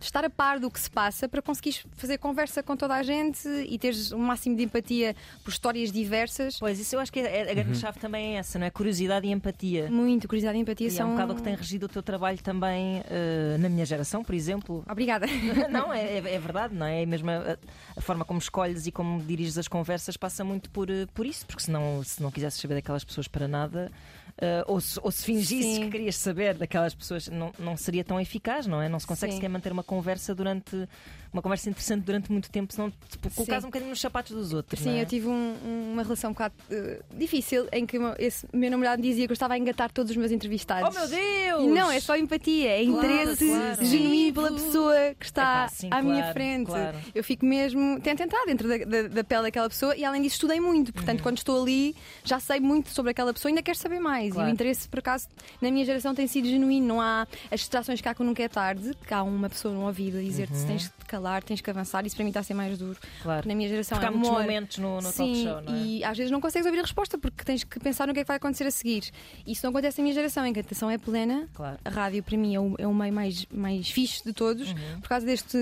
estar 0.00 0.24
a 0.24 0.30
par 0.30 0.58
do 0.58 0.70
que 0.70 0.78
se 0.78 0.90
passa 0.90 1.28
para 1.28 1.40
conseguires 1.40 1.84
fazer 1.96 2.18
conversa 2.18 2.62
com 2.62 2.76
toda 2.76 2.94
a 2.94 3.02
gente 3.02 3.48
e 3.68 3.78
teres 3.78 4.10
o 4.12 4.18
máximo 4.18 4.56
de 4.56 4.62
empatia 4.64 5.14
por 5.42 5.50
histórias 5.50 5.90
diversas. 5.92 6.58
Pois, 6.58 6.78
isso 6.78 6.94
eu 6.96 7.00
acho 7.00 7.12
que 7.12 7.20
é, 7.20 7.50
a 7.50 7.54
grande 7.54 7.78
chave 7.78 7.98
também 7.98 8.34
é 8.36 8.38
essa, 8.38 8.58
não 8.58 8.66
é? 8.66 8.70
Curiosidade 8.70 9.26
e 9.26 9.30
empatia. 9.32 9.90
Muito, 9.90 10.26
curiosidade 10.28 10.58
e 10.58 10.60
empatia 10.60 10.86
E 10.88 10.90
é 10.90 10.92
são. 10.92 11.08
um 11.08 11.12
bocado 11.12 11.32
o 11.32 11.36
que 11.36 11.42
tem 11.42 11.54
regido 11.54 11.86
o 11.86 11.88
teu 11.88 12.02
trabalho 12.02 12.38
também 12.42 13.02
eh, 13.08 13.56
na 13.58 13.68
minha 13.68 13.84
geração, 13.86 14.22
por 14.22 14.34
exemplo. 14.34 14.63
Obrigada. 14.88 15.26
Não, 15.70 15.92
é, 15.92 16.18
é- 16.18 16.34
é 16.34 16.38
verdade, 16.38 16.74
não 16.74 16.86
é? 16.86 17.02
É 17.02 17.06
mesmo 17.06 17.30
a, 17.30 17.56
a 17.96 18.00
forma 18.00 18.24
como 18.24 18.38
escolhes 18.38 18.86
e 18.86 18.92
como 18.92 19.22
diriges 19.22 19.58
as 19.58 19.68
conversas 19.68 20.16
passa 20.16 20.42
muito 20.44 20.70
por, 20.70 20.90
eh, 20.90 21.06
por 21.14 21.26
isso, 21.26 21.46
porque 21.46 21.62
senão, 21.62 22.02
se 22.02 22.22
não 22.22 22.30
quisesses 22.30 22.60
saber 22.60 22.74
daquelas 22.74 23.04
pessoas 23.04 23.28
para 23.28 23.46
nada, 23.46 23.90
eh, 24.38 24.64
ou, 24.66 24.80
se, 24.80 24.98
ou 25.02 25.10
se 25.10 25.24
fingisses 25.24 25.74
Sim. 25.76 25.80
que 25.84 25.90
querias 25.90 26.16
saber 26.16 26.54
daquelas 26.54 26.94
pessoas, 26.94 27.28
não, 27.28 27.52
não 27.58 27.76
seria 27.76 28.02
tão 28.04 28.20
eficaz, 28.20 28.66
não 28.66 28.80
é? 28.82 28.88
Não 28.88 28.98
se 28.98 29.06
consegue 29.06 29.32
Sim. 29.32 29.38
sequer 29.38 29.48
manter 29.50 29.70
uma 29.72 29.82
conversa 29.84 30.34
durante 30.34 30.88
uma 31.34 31.42
conversa 31.42 31.68
interessante 31.68 32.02
durante 32.04 32.30
muito 32.32 32.48
tempo, 32.50 32.72
senão 32.72 32.90
tipo, 33.10 33.28
colocas 33.30 33.64
um 33.64 33.66
bocadinho 33.66 33.90
nos 33.90 34.00
sapatos 34.00 34.32
dos 34.32 34.52
outros. 34.54 34.80
Sim, 34.80 34.96
é? 34.98 35.02
eu 35.02 35.06
tive 35.06 35.26
um- 35.28 35.90
uma 35.92 36.02
relação 36.02 36.30
um 36.30 36.32
bocado 36.32 36.54
eh, 36.70 37.00
difícil 37.12 37.66
em 37.72 37.84
que 37.84 37.98
esse 38.18 38.46
meu 38.52 38.70
namorado 38.70 39.02
dizia 39.02 39.26
que 39.26 39.32
eu 39.32 39.34
estava 39.34 39.54
a 39.54 39.58
engatar 39.58 39.90
todos 39.92 40.10
os 40.12 40.16
meus 40.16 40.30
entrevistados. 40.32 40.88
Oh 40.88 40.98
meu 40.98 41.08
Deus! 41.08 41.62
E 41.64 41.66
não, 41.66 41.90
é 41.90 42.00
só 42.00 42.16
empatia, 42.16 42.70
é 42.80 42.84
Claro, 42.86 42.98
interesse 43.06 43.46
claro. 43.48 43.84
genuíno 43.84 44.32
pela 44.32 44.52
pessoa 44.52 44.94
que 45.18 45.26
está 45.26 45.42
Epá, 45.64 45.68
sim, 45.68 45.88
à 45.90 46.00
minha 46.02 46.16
claro, 46.22 46.32
frente. 46.32 46.66
claro. 46.66 46.96
Eu 47.14 47.24
fico 47.24 47.44
mesmo, 47.44 48.00
tento 48.00 48.22
entrar 48.22 48.44
dentro 48.46 48.68
da, 48.68 48.78
da- 48.78 49.08
da 49.08 49.24
pele 49.24 49.42
daquela 49.42 49.68
pessoa 49.68 49.96
e 49.96 50.04
além 50.04 50.22
disso 50.22 50.36
estudei 50.36 50.60
muito. 50.60 50.92
Portanto, 50.92 51.22
quando 51.22 51.38
estou 51.38 51.60
ali, 51.62 51.94
já 52.24 52.38
sei 52.40 52.60
muito 52.60 52.90
sobre 52.90 53.10
aquela 53.10 53.32
pessoa 53.34 53.50
e 53.50 53.52
ainda 53.52 53.62
quero 53.62 53.76
saber 53.78 53.98
mais. 54.00 54.34
E 54.34 54.38
o 54.38 54.48
interesse, 54.48 54.88
por 54.88 55.00
acaso, 55.00 55.26
na 55.60 55.70
minha 55.70 55.84
geração 55.84 56.14
tem 56.14 56.26
sido 56.26 56.48
genuíno. 56.48 56.86
Não 56.86 57.00
há 57.00 57.26
as 57.50 57.60
distrações 57.60 58.00
que 58.00 58.08
há 58.08 58.14
quando 58.14 58.28
nunca 58.28 58.42
é 58.42 58.48
tarde, 58.48 58.92
que 59.06 59.12
há 59.14 59.22
uma 59.22 59.48
pessoa 59.48 59.72
no 59.74 59.84
ouvido 59.86 60.18
a 60.18 60.20
dizer-te 60.20 60.56
se 60.56 60.66
tens 60.66 60.82
de 60.84 61.03
te 61.04 61.08
calar, 61.08 61.42
tens 61.42 61.60
que 61.60 61.70
avançar. 61.70 62.04
Isso 62.06 62.16
para 62.16 62.24
mim 62.24 62.30
está 62.30 62.40
a 62.40 62.42
ser 62.42 62.54
mais 62.54 62.78
duro. 62.78 62.98
Claro. 63.22 63.46
Na 63.46 63.54
minha 63.54 63.68
geração 63.68 63.98
Porque 63.98 64.08
há 64.08 64.10
muitos 64.10 64.30
momentos 64.30 64.78
no, 64.78 64.96
no 64.96 65.02
Sim, 65.02 65.16
talk 65.16 65.42
show, 65.42 65.62
não 65.62 65.74
é? 65.74 65.84
e 65.84 66.04
às 66.04 66.16
vezes 66.16 66.30
não 66.30 66.40
consegues 66.40 66.66
ouvir 66.66 66.78
a 66.78 66.82
resposta 66.82 67.16
porque 67.18 67.44
tens 67.44 67.62
que 67.62 67.78
pensar 67.78 68.06
no 68.06 68.14
que 68.14 68.20
é 68.20 68.24
que 68.24 68.28
vai 68.28 68.36
acontecer 68.36 68.64
a 68.64 68.70
seguir. 68.70 69.10
Isso 69.46 69.64
não 69.64 69.70
acontece 69.70 69.98
na 69.98 70.02
minha 70.02 70.14
geração, 70.14 70.46
em 70.46 70.52
que 70.52 70.58
a 70.58 70.62
atenção 70.62 70.90
é 70.90 70.98
plena. 70.98 71.48
Claro. 71.54 71.78
A 71.84 71.90
rádio, 71.90 72.22
para 72.22 72.36
mim, 72.36 72.54
é 72.54 72.60
o, 72.60 72.74
é 72.78 72.86
o 72.86 72.94
meio 72.94 73.12
mais, 73.12 73.46
mais 73.52 73.88
fixe 73.90 74.24
de 74.24 74.32
todos, 74.32 74.72
por 75.00 75.08
causa 75.08 75.24
deste 75.24 75.58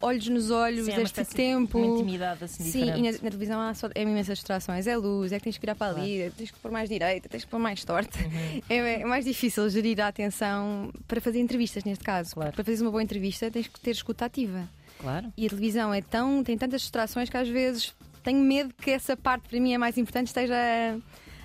olhos 0.00 0.28
nos 0.28 0.50
olhos. 0.50 0.86
Sim, 0.86 0.92
é 0.92 1.02
espécie 1.02 1.30
de 1.30 1.36
tempo. 1.36 1.78
Uma 1.78 1.98
intimidade 1.98 2.44
assim 2.44 2.64
Sim, 2.64 2.84
diferente. 2.84 2.98
e 2.98 3.02
na, 3.02 3.12
na 3.12 3.18
televisão 3.18 3.60
há, 3.60 3.74
só, 3.74 3.88
é 3.94 4.02
imensas 4.02 4.38
distrações. 4.38 4.86
É 4.86 4.96
luz, 4.96 5.32
é 5.32 5.38
que 5.38 5.44
tens 5.44 5.56
que 5.56 5.60
virar 5.60 5.74
para 5.74 5.96
ali, 5.96 6.32
tens 6.36 6.50
que 6.50 6.58
pôr 6.58 6.70
mais 6.70 6.88
direita, 6.88 7.28
tens 7.28 7.44
que 7.44 7.50
pôr 7.50 7.58
mais 7.58 7.84
torta. 7.84 8.18
Uhum. 8.18 8.60
É, 8.70 9.00
é 9.00 9.04
mais 9.04 9.24
difícil 9.24 9.68
gerir 9.68 10.00
a 10.00 10.08
atenção 10.08 10.92
para 11.08 11.20
fazer 11.20 11.40
entrevistas, 11.40 11.84
neste 11.84 12.04
caso. 12.04 12.34
Claro. 12.34 12.52
Para 12.52 12.64
fazeres 12.64 12.80
uma 12.80 12.90
boa 12.90 13.02
entrevista, 13.02 13.50
tens 13.50 13.66
que 13.66 13.80
ter 13.80 13.90
escuta 13.90 14.24
ativa. 14.24 14.68
Claro. 14.98 15.32
E 15.36 15.46
a 15.46 15.48
televisão 15.48 15.92
é 15.92 16.00
tão, 16.00 16.42
tem 16.44 16.56
tantas 16.56 16.82
distrações 16.82 17.28
que 17.28 17.36
às 17.36 17.48
vezes 17.48 17.94
tenho 18.22 18.38
medo 18.38 18.72
que 18.74 18.90
essa 18.90 19.16
parte 19.16 19.48
para 19.48 19.58
mim 19.58 19.72
é 19.72 19.78
mais 19.78 19.96
importante 19.98 20.28
esteja 20.28 20.54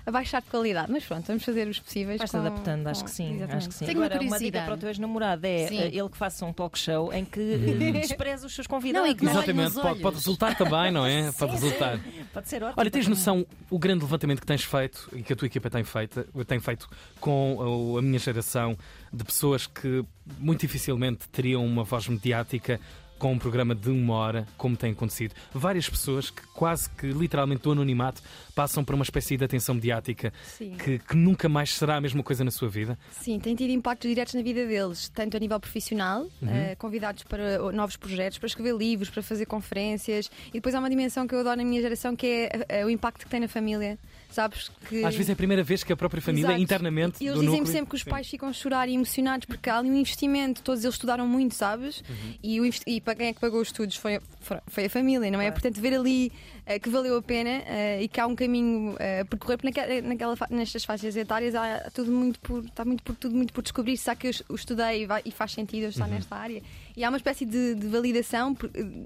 a, 0.05 0.11
baixar 0.11 0.41
de 0.41 0.47
qualidade. 0.49 0.91
Mas 0.91 1.03
pronto, 1.05 1.25
vamos 1.27 1.43
fazer 1.43 1.67
os 1.67 1.79
possíveis. 1.79 2.17
Vais-te 2.17 2.31
com- 2.33 2.39
adaptando, 2.45 2.87
acho 2.87 2.99
com- 3.01 3.05
que 3.05 3.11
sim. 3.11 3.35
Exatamente. 3.35 3.55
Acho 3.57 3.67
que 3.69 3.73
sim. 3.75 3.85
Tenho 3.85 3.99
uma 3.99 4.05
Agora, 4.05 4.15
uma 4.21 4.23
dica 4.23 4.35
curiosidade. 4.37 4.65
para 4.65 4.73
o 4.75 4.77
teu 4.77 4.89
ex-namorado 4.89 5.45
é 5.47 5.67
Sim. 5.67 5.77
eh, 5.79 5.87
ele 5.93 6.09
que 6.09 6.17
faça 6.17 6.45
um 6.45 6.53
talk 6.53 6.77
show 6.77 7.13
em 7.13 7.25
que 7.25 7.39
eh, 7.39 7.91
despreza 8.01 8.45
os 8.47 8.53
seus 8.53 8.67
convidados. 8.67 9.07
Não, 9.07 9.11
e 9.13 9.15
que 9.17 9.23
não 9.25 9.31
olhe 9.31 9.39
Exatamente, 9.43 9.73
pode, 9.81 9.99
pode 10.01 10.15
resultar 10.17 10.55
também, 10.57 10.91
não 10.91 11.05
é? 11.05 11.31
Pode 11.31 11.51
resultar. 11.59 11.99
Pode 12.33 12.47
ser 12.49 12.63
ótimo. 12.63 12.75
Olha, 12.77 12.91
tens 12.91 13.07
noção 13.07 13.45
o 13.69 13.79
grande 13.79 14.03
levantamento 14.03 14.39
que 14.41 14.45
tens 14.47 14.63
feito 14.63 15.09
e 15.13 15.23
que 15.23 15.33
a 15.33 15.35
tua 15.35 15.45
equipa 15.47 15.69
tem 15.69 15.83
feito, 15.83 16.23
tem 16.45 16.59
feito 16.59 16.87
com 17.19 17.95
a, 17.95 17.99
a 17.99 18.01
minha 18.01 18.19
geração 18.19 18.77
de 19.11 19.23
pessoas 19.23 19.65
que 19.67 20.03
muito 20.39 20.61
dificilmente 20.61 21.27
teriam 21.29 21.65
uma 21.65 21.83
voz 21.83 22.07
mediática 22.07 22.79
com 23.17 23.33
um 23.33 23.39
programa 23.39 23.73
de 23.73 23.89
uma 23.89 24.13
hora, 24.13 24.47
como 24.57 24.75
tem 24.75 24.91
acontecido. 24.91 25.33
Várias 25.53 25.89
pessoas 25.89 26.29
que 26.29 26.41
quase 26.47 26.89
que 26.89 27.07
literalmente 27.07 27.63
do 27.63 27.71
anonimato 27.71 28.21
passam 28.53 28.83
por 28.83 28.95
uma 28.95 29.03
espécie 29.03 29.37
de 29.37 29.43
atenção 29.43 29.75
mediática 29.75 30.33
que, 30.57 30.99
que 30.99 31.15
nunca 31.15 31.47
mais 31.49 31.73
será 31.73 31.95
a 31.97 32.01
mesma 32.01 32.23
coisa 32.23 32.43
na 32.43 32.51
sua 32.51 32.69
vida. 32.69 32.97
Sim, 33.11 33.39
tem 33.39 33.55
tido 33.55 33.71
impactos 33.71 34.09
diretos 34.09 34.33
na 34.33 34.41
vida 34.41 34.65
deles, 34.65 35.09
tanto 35.09 35.37
a 35.37 35.39
nível 35.39 35.59
profissional, 35.59 36.27
eh, 36.45 36.75
convidados 36.75 37.23
para 37.23 37.71
novos 37.71 37.97
projetos, 37.97 38.37
para 38.37 38.47
escrever 38.47 38.75
livros, 38.75 39.09
para 39.09 39.23
fazer 39.23 39.45
conferências, 39.45 40.29
e 40.49 40.53
depois 40.53 40.75
há 40.75 40.79
uma 40.79 40.89
dimensão 40.89 41.27
que 41.27 41.35
eu 41.35 41.39
adoro 41.39 41.57
na 41.57 41.63
minha 41.63 41.81
geração 41.81 42.15
que 42.15 42.27
é 42.27 42.65
eh, 42.69 42.85
o 42.85 42.89
impacto 42.89 43.25
que 43.25 43.29
tem 43.29 43.39
na 43.39 43.47
família. 43.47 43.97
Sabes 44.35 44.69
que. 44.89 45.01
Às 45.05 45.15
vezes 45.15 45.29
é 45.29 45.33
a 45.33 45.35
primeira 45.37 45.63
vez 45.63 45.81
que 45.81 45.93
a 45.93 45.95
própria 45.95 46.21
família, 46.21 46.47
Exato. 46.49 46.61
internamente, 46.61 47.23
E 47.23 47.27
eles 47.27 47.35
do 47.35 47.39
dizem-me 47.41 47.59
núcleo- 47.59 47.71
sempre 47.73 47.89
que 47.89 47.95
os 47.95 48.01
Sim. 48.01 48.09
pais 48.09 48.27
ficam 48.29 48.49
a 48.49 48.53
chorar 48.53 48.89
e 48.89 48.93
emocionados 48.93 49.45
porque 49.45 49.69
há 49.69 49.77
ali 49.79 49.89
um 49.89 49.95
investimento, 49.95 50.61
todos 50.61 50.83
eles 50.83 50.95
estudaram 50.95 51.25
muito, 51.25 51.55
sabes? 51.55 52.01
Uhum. 52.01 52.33
E, 52.43 52.59
o 52.59 52.65
e 52.85 52.99
para 52.99 53.15
quem 53.15 53.27
é 53.27 53.33
que 53.33 53.39
pagou 53.39 53.61
os 53.61 53.69
estudos 53.69 53.95
foi, 53.95 54.19
foi- 54.67 54.85
a 54.85 54.89
família, 54.89 55.31
não 55.31 55.39
é? 55.39 55.49
Portanto, 55.51 55.79
ver 55.79 55.93
ali 55.95 56.33
eh, 56.65 56.77
que 56.79 56.89
valeu 56.89 57.15
a 57.17 57.21
pena 57.21 57.49
eh, 57.65 58.03
e 58.03 58.07
que 58.09 58.19
há 58.19 58.27
um 58.27 58.35
caminho 58.35 58.95
eh, 58.99 59.21
a 59.21 59.25
percorrer, 59.25 59.57
porque 59.57 59.69
naquela, 59.81 60.01
naquela 60.01 60.35
nestas 60.49 60.83
faixas 60.83 61.15
etárias 61.15 61.55
há 61.55 61.89
tudo 61.93 62.11
muito 62.11 62.37
por, 62.41 62.65
está 62.65 62.83
muito 62.83 63.03
por, 63.03 63.15
tudo 63.15 63.35
muito 63.35 63.53
por 63.53 63.61
descobrir. 63.61 63.95
Se 63.95 64.09
há 64.09 64.15
que 64.15 64.27
eu, 64.27 64.31
eu 64.49 64.55
estudei 64.55 65.03
e, 65.03 65.05
vai- 65.05 65.21
e 65.23 65.31
faz 65.31 65.53
sentido 65.53 65.83
eu 65.83 65.85
Uhum. 65.85 65.89
estar 65.91 66.07
nesta 66.07 66.35
área. 66.35 66.61
E 66.97 67.03
há 67.05 67.07
uma 67.09 67.17
espécie 67.17 67.45
de, 67.45 67.75
de 67.75 67.87
validação 67.87 68.53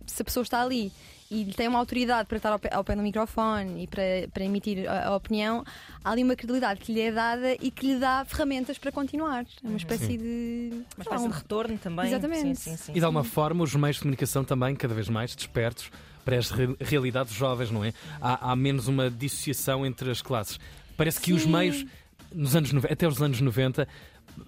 se 0.07 0.21
a 0.21 0.25
pessoa 0.25 0.43
está 0.43 0.62
ali. 0.63 0.91
E 1.31 1.45
tem 1.45 1.67
uma 1.67 1.77
autoridade 1.77 2.27
para 2.27 2.38
estar 2.38 2.51
ao 2.51 2.57
pé, 2.57 2.69
ao 2.74 2.83
pé 2.83 2.95
do 2.95 3.03
microfone 3.03 3.83
e 3.83 3.88
para, 3.88 4.01
para 4.33 4.43
emitir 4.43 4.89
a, 4.89 5.09
a 5.09 5.15
opinião, 5.15 5.63
há 6.03 6.09
ali 6.12 6.24
uma 6.24 6.36
credibilidade 6.36 6.79
que 6.79 6.91
lhe 6.91 7.01
é 7.01 7.12
dada 7.12 7.53
e 7.62 7.69
que 7.69 7.86
lhe 7.86 8.00
dá 8.00 8.25
ferramentas 8.25 8.79
para 8.79 8.91
continuar. 8.91 9.45
É 9.63 9.67
uma 9.67 9.77
espécie 9.77 10.17
de. 10.17 10.69
Uma 10.98 11.03
espécie 11.03 11.24
um- 11.25 11.29
de 11.29 11.36
retorno 11.38 11.77
também. 11.77 12.07
Exatamente. 12.07 12.59
Sim, 12.59 12.71
sim, 12.71 12.77
sim. 12.77 12.91
E 12.95 13.00
de 13.00 13.05
alguma 13.05 13.24
forma 13.24 13.63
os 13.63 13.75
meios 13.75 13.98
de 13.98 14.01
comunicação 14.01 14.43
também 14.43 14.75
cada 14.75 14.93
vez 14.95 15.07
mais 15.07 15.36
despertos 15.36 15.91
para 16.25 16.36
as 16.38 16.50
re- 16.50 16.75
realidades 16.79 17.33
jovens, 17.33 17.69
não 17.69 17.86
é? 17.86 17.93
Há, 18.19 18.51
há 18.51 18.55
menos 18.55 18.88
uma 18.88 19.07
dissociação 19.09 19.86
entre 19.86 20.09
as 20.09 20.24
classes. 20.24 20.59
Parece 20.98 21.21
que 21.21 21.31
os 21.31 21.43
Sim. 21.43 21.51
meios, 21.51 21.86
nos 22.33 22.55
anos, 22.55 22.71
até 22.86 23.07
os 23.07 23.21
anos 23.21 23.39
90, 23.39 23.88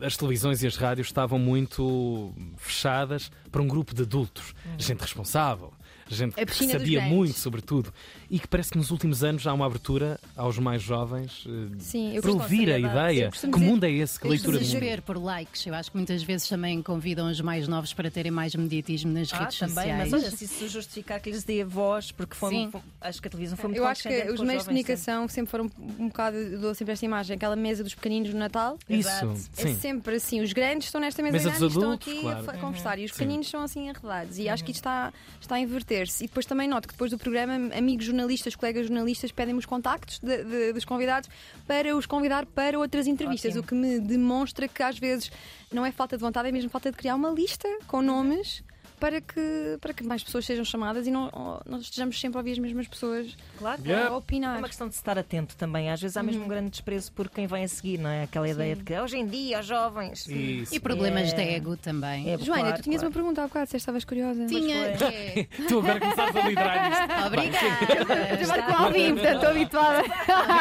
as 0.02 0.18
televisões 0.18 0.64
e 0.64 0.68
as 0.68 0.76
rádios 0.78 1.08
estavam 1.08 1.38
muito 1.38 2.34
fechadas 2.58 3.32
para 3.52 3.62
um 3.62 3.68
grupo 3.68 3.94
de 3.94 4.02
adultos, 4.02 4.54
gente 4.78 5.00
responsável, 5.02 5.72
gente 6.16 6.36
que 6.36 6.68
sabia 6.68 7.02
muito 7.02 7.38
sobre 7.38 7.62
tudo 7.62 7.94
e 8.30 8.40
que 8.40 8.48
parece 8.48 8.72
que 8.72 8.78
nos 8.78 8.92
últimos 8.92 9.24
anos 9.24 9.46
há 9.48 9.54
uma 9.54 9.66
abertura 9.66 10.20
aos 10.36 10.58
mais 10.60 10.82
jovens 10.82 11.46
eh, 11.48 11.76
Sim, 11.80 12.16
eu 12.16 12.22
para 12.22 12.32
ouvir 12.32 12.72
a 12.72 12.80
ideia. 12.80 13.30
Que 13.32 13.38
dizer- 13.48 13.58
mundo 13.58 13.84
é 13.84 13.92
esse? 13.92 14.20
Que 14.20 14.28
leitura 14.28 14.60
de 14.60 14.66
mundo? 14.76 15.02
Por 15.02 15.18
likes. 15.18 15.66
Eu 15.66 15.74
acho 15.74 15.92
que 15.92 15.98
muitas 15.98 16.24
vezes 16.24 16.48
também 16.48 16.82
convidam 16.82 17.30
os 17.30 17.40
mais 17.42 17.68
novos 17.68 17.94
para 17.94 18.10
terem 18.12 18.32
mais 18.32 18.56
mediatismo 18.56 19.12
nas 19.12 19.32
Ah, 19.34 19.40
redes 19.40 19.58
também, 19.60 19.74
sociais. 19.76 20.12
mas 20.12 20.14
olha, 20.24 20.32
se 20.32 20.46
isso 20.46 20.68
justificar 20.68 21.20
que 21.20 21.30
lhes 21.32 21.44
dê 21.44 21.62
a 21.62 21.66
voz, 21.66 22.12
porque 22.12 22.36
foi, 22.36 22.50
Sim. 22.52 22.70
foi- 22.72 22.82
acho 23.02 23.22
que 23.22 23.28
a 23.28 23.32
televisão 23.32 23.58
foi 23.58 23.68
muito 23.70 23.78
Eu 23.80 23.86
acho 23.88 24.04
que 24.04 24.32
os 24.32 24.40
meios 24.42 24.64
de 24.64 24.70
comunicação 24.70 25.28
sempre 25.28 25.52
foram 25.52 25.70
um 26.00 26.08
bocado, 26.08 26.38
dou 26.60 26.74
sempre 26.76 26.94
esta 26.94 27.06
imagem, 27.06 27.36
aquela 27.36 27.56
mesa 27.56 27.84
dos 27.84 27.94
pequeninos 27.96 28.34
no 28.34 28.40
Natal. 28.40 28.78
Isso, 28.90 29.10
Exato. 29.10 29.34
É 29.58 29.62
sim. 29.68 29.76
sempre 29.80 30.16
assim, 30.16 30.42
os 30.42 30.54
grandes 30.54 30.88
estão 30.88 31.00
nesta 31.02 31.22
mesa, 31.22 31.34
Mesa 31.38 31.50
grande 31.50 31.64
e 31.64 31.68
estão 31.68 31.92
aqui 31.92 32.20
claro. 32.22 32.50
a 32.50 32.54
conversar 32.58 33.00
e 33.00 33.06
os 33.06 33.12
Sim. 33.12 33.18
pequeninos 33.18 33.50
são 33.50 33.62
assim 33.64 33.90
arredados 33.90 34.38
e 34.38 34.48
acho 34.50 34.64
que 34.64 34.72
isto 34.72 34.80
está, 34.82 35.14
está 35.40 35.56
a 35.56 35.60
inverter-se. 36.02 36.24
E 36.24 36.28
depois 36.28 36.46
também 36.46 36.68
noto 36.68 36.88
que 36.88 36.94
depois 36.94 37.12
do 37.12 37.18
programa, 37.18 37.54
amigos 37.76 38.06
jornalistas, 38.06 38.56
colegas 38.56 38.88
jornalistas 38.88 39.32
pedem-me 39.32 39.60
os 39.60 39.66
contactos 39.66 40.20
de- 40.20 40.44
de- 40.44 40.74
dos 40.74 40.86
convidados 40.86 41.30
para 41.68 41.96
os 41.96 42.06
convidar 42.06 42.46
para 42.46 42.78
outras 42.80 43.08
entrevistas, 43.08 43.52
Ótimo. 43.52 43.64
o 43.64 43.68
que 43.68 43.76
me 43.76 44.00
demonstra 44.00 44.68
que 44.68 44.84
às 44.84 44.98
vezes 44.98 45.32
não 45.72 45.86
é 45.86 45.92
falta 45.92 46.18
de 46.18 46.22
vontade, 46.22 46.50
é 46.50 46.52
mesmo 46.52 46.70
falta 46.70 46.92
de 46.92 46.98
criar 46.98 47.16
uma 47.16 47.30
lista 47.30 47.68
com 47.88 48.02
nomes. 48.02 48.64
Para 49.02 49.20
que, 49.20 49.78
para 49.82 49.94
que 49.96 50.04
mais 50.04 50.24
pessoas 50.24 50.46
sejam 50.46 50.64
chamadas 50.64 51.08
e 51.08 51.12
não, 51.12 51.60
não 51.66 51.80
estejamos 51.80 52.20
sempre 52.20 52.38
a 52.38 52.40
ouvir 52.40 52.52
as 52.52 52.60
mesmas 52.60 52.88
pessoas 52.88 53.36
Claro, 53.58 53.82
Yeah. 53.84 54.08
a 54.10 54.14
É 54.14 54.16
opinar. 54.16 54.58
uma 54.60 54.68
questão 54.68 54.88
de 54.88 54.94
estar 54.94 55.18
atento 55.18 55.56
também. 55.58 55.90
Às 55.90 56.00
vezes 56.00 56.16
há 56.16 56.22
mesmo 56.24 56.46
um 56.46 56.48
grande 56.48 56.70
desprezo 56.70 57.12
por 57.12 57.28
quem 57.30 57.48
vem 57.48 57.64
a 57.64 57.68
seguir, 57.68 57.98
não 57.98 58.10
é? 58.10 58.24
Aquela 58.24 58.48
ideia 58.48 58.76
de 58.76 58.84
que 58.84 58.94
hoje 59.00 59.18
em 59.18 59.26
dia 59.26 59.60
os 59.60 59.66
jovens. 59.66 60.28
Isso. 60.28 60.74
E 60.76 60.80
problemas 60.80 61.34
É. 61.34 61.36
de 61.36 61.42
ego 61.42 61.76
também. 61.76 62.30
É, 62.32 62.38
Joana, 62.38 62.62
claro, 62.62 62.78
tu 62.78 62.84
tinhas 62.84 63.02
claro. 63.02 63.08
uma 63.08 63.12
pergunta 63.14 63.44
há 63.44 63.48
bocado, 63.48 63.70
se 63.72 63.78
estavas 63.78 64.06
curiosa. 64.06 64.46
Tinha. 64.46 64.92
que 64.96 65.04
é- 65.04 65.48
Tu 65.68 65.80
agora 65.80 66.00
começaste 66.00 66.38
a 66.38 66.48
liderar 66.48 66.92
isto. 66.92 67.02
Obrigada. 67.28 68.38
Trabalho 68.38 68.64
com 68.66 68.72
o 68.72 68.86
Alvin, 68.86 69.14
portanto 69.16 69.36
estou 69.36 69.50
habituada. 69.50 70.04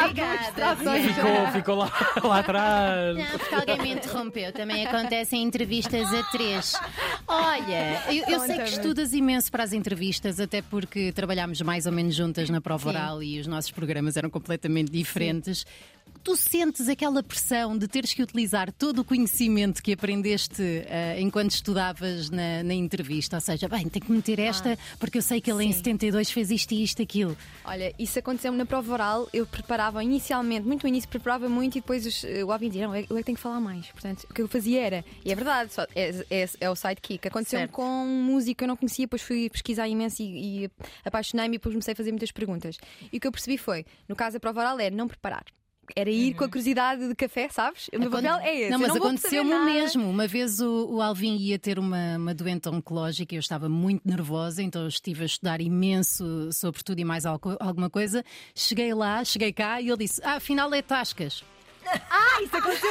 Obrigada. 0.01 0.75
Ficou, 1.13 1.51
ficou 1.53 1.75
lá, 1.75 1.91
lá 2.23 2.39
atrás. 2.39 3.17
Não, 3.17 3.25
porque 3.39 3.55
alguém 3.55 3.77
me 3.81 3.91
interrompeu. 3.93 4.51
Também 4.51 4.85
acontece 4.87 5.35
em 5.35 5.43
entrevistas 5.43 6.11
a 6.13 6.23
três. 6.31 6.73
Olha, 7.27 8.03
eu, 8.13 8.30
eu 8.33 8.39
sei 8.41 8.57
que 8.57 8.69
estudas 8.69 9.13
imenso 9.13 9.51
para 9.51 9.63
as 9.63 9.73
entrevistas, 9.73 10.39
até 10.39 10.61
porque 10.61 11.11
trabalhámos 11.11 11.61
mais 11.61 11.85
ou 11.85 11.91
menos 11.91 12.15
juntas 12.15 12.49
na 12.49 12.61
prova 12.61 12.83
Sim. 12.83 12.97
oral 12.97 13.23
e 13.23 13.39
os 13.39 13.47
nossos 13.47 13.71
programas 13.71 14.17
eram 14.17 14.29
completamente 14.29 14.91
diferentes. 14.91 15.65
Tu 16.23 16.35
sentes 16.35 16.87
aquela 16.87 17.23
pressão 17.23 17.75
de 17.75 17.87
teres 17.87 18.13
que 18.13 18.21
utilizar 18.21 18.71
todo 18.71 18.99
o 18.99 19.03
conhecimento 19.03 19.81
que 19.81 19.93
aprendeste 19.93 20.61
eh, 20.61 21.19
enquanto 21.19 21.49
estudavas 21.51 22.29
na, 22.29 22.61
na 22.61 22.75
entrevista? 22.75 23.37
Ou 23.37 23.41
seja, 23.41 23.67
bem, 23.67 23.89
tenho 23.89 24.05
que 24.05 24.11
meter 24.11 24.37
esta 24.37 24.77
porque 24.99 25.17
eu 25.17 25.21
sei 25.23 25.41
que 25.41 25.51
ele 25.51 25.63
em 25.65 25.71
sim. 25.71 25.79
72 25.79 26.29
fez 26.29 26.51
isto 26.51 26.73
e 26.73 26.83
isto, 26.83 27.01
aquilo. 27.01 27.35
Olha, 27.65 27.91
isso 27.97 28.19
aconteceu-me 28.19 28.55
na 28.55 28.67
prova 28.67 28.93
oral. 28.93 29.29
Eu 29.33 29.47
preparava 29.47 30.03
inicialmente, 30.03 30.67
muito 30.67 30.83
no 30.83 30.89
início, 30.89 31.09
preparava 31.09 31.49
muito 31.49 31.79
e 31.79 31.81
depois 31.81 32.05
os, 32.05 32.23
eh, 32.23 32.43
o 32.43 32.51
Alvin 32.51 32.67
dizia: 32.67 32.85
Não, 32.85 32.95
eu 32.95 33.01
é 33.01 33.03
que 33.03 33.23
tenho 33.23 33.35
que 33.35 33.41
falar 33.41 33.59
mais. 33.59 33.87
Portanto, 33.87 34.27
o 34.29 34.33
que 34.33 34.43
eu 34.43 34.47
fazia 34.47 34.79
era, 34.79 35.05
e 35.25 35.31
é 35.31 35.35
verdade, 35.35 35.73
só, 35.73 35.87
é, 35.95 36.23
é, 36.29 36.49
é 36.59 36.69
o 36.69 36.75
sidekick. 36.75 37.27
Aconteceu-me 37.27 37.63
Certo. 37.63 37.71
com 37.71 38.05
música 38.05 38.59
que 38.59 38.63
eu 38.63 38.67
não 38.67 38.77
conhecia, 38.77 39.05
depois 39.05 39.23
fui 39.23 39.49
pesquisar 39.49 39.87
imenso 39.87 40.21
e, 40.21 40.65
e 40.65 40.71
apaixonei-me 41.03 41.55
e 41.55 41.57
depois 41.57 41.73
comecei 41.73 41.93
a 41.93 41.95
fazer 41.95 42.11
muitas 42.11 42.31
perguntas. 42.31 42.77
E 43.11 43.17
o 43.17 43.19
que 43.19 43.25
eu 43.25 43.31
percebi 43.31 43.57
foi: 43.57 43.87
no 44.07 44.15
caso 44.15 44.33
da 44.33 44.39
prova 44.39 44.59
oral, 44.59 44.79
é 44.79 44.91
não 44.91 45.07
preparar. 45.07 45.45
Era 45.95 46.09
ir 46.09 46.33
com 46.33 46.43
a 46.43 46.47
curiosidade 46.47 47.07
de 47.07 47.15
café, 47.15 47.49
sabes? 47.49 47.89
O 47.93 47.99
meu 47.99 48.09
papel 48.09 48.35
é 48.37 48.59
esse. 48.61 48.69
Não, 48.71 48.79
mas 48.79 48.87
não 48.89 48.95
aconteceu-me 48.97 49.53
o 49.53 49.63
mesmo. 49.65 50.09
Uma 50.09 50.27
vez 50.27 50.59
o, 50.59 50.87
o 50.95 51.01
Alvin 51.01 51.35
ia 51.37 51.57
ter 51.59 51.77
uma, 51.79 52.17
uma 52.17 52.33
doente 52.33 52.69
oncológica 52.69 53.33
e 53.33 53.37
eu 53.37 53.41
estava 53.41 53.67
muito 53.69 54.01
nervosa, 54.07 54.61
então 54.63 54.87
estive 54.87 55.23
a 55.23 55.25
estudar 55.25 55.61
imenso 55.61 56.49
sobre 56.51 56.83
tudo 56.83 56.99
e 56.99 57.05
mais 57.05 57.25
algo- 57.25 57.57
alguma 57.59 57.89
coisa. 57.89 58.23
Cheguei 58.55 58.93
lá, 58.93 59.23
cheguei 59.23 59.51
cá 59.53 59.81
e 59.81 59.87
ele 59.89 59.97
disse: 59.97 60.21
Ah, 60.23 60.35
afinal 60.35 60.73
é 60.73 60.81
tascas. 60.81 61.43
Ah, 62.09 62.41
isso 62.43 62.55
aconteceu. 62.55 62.89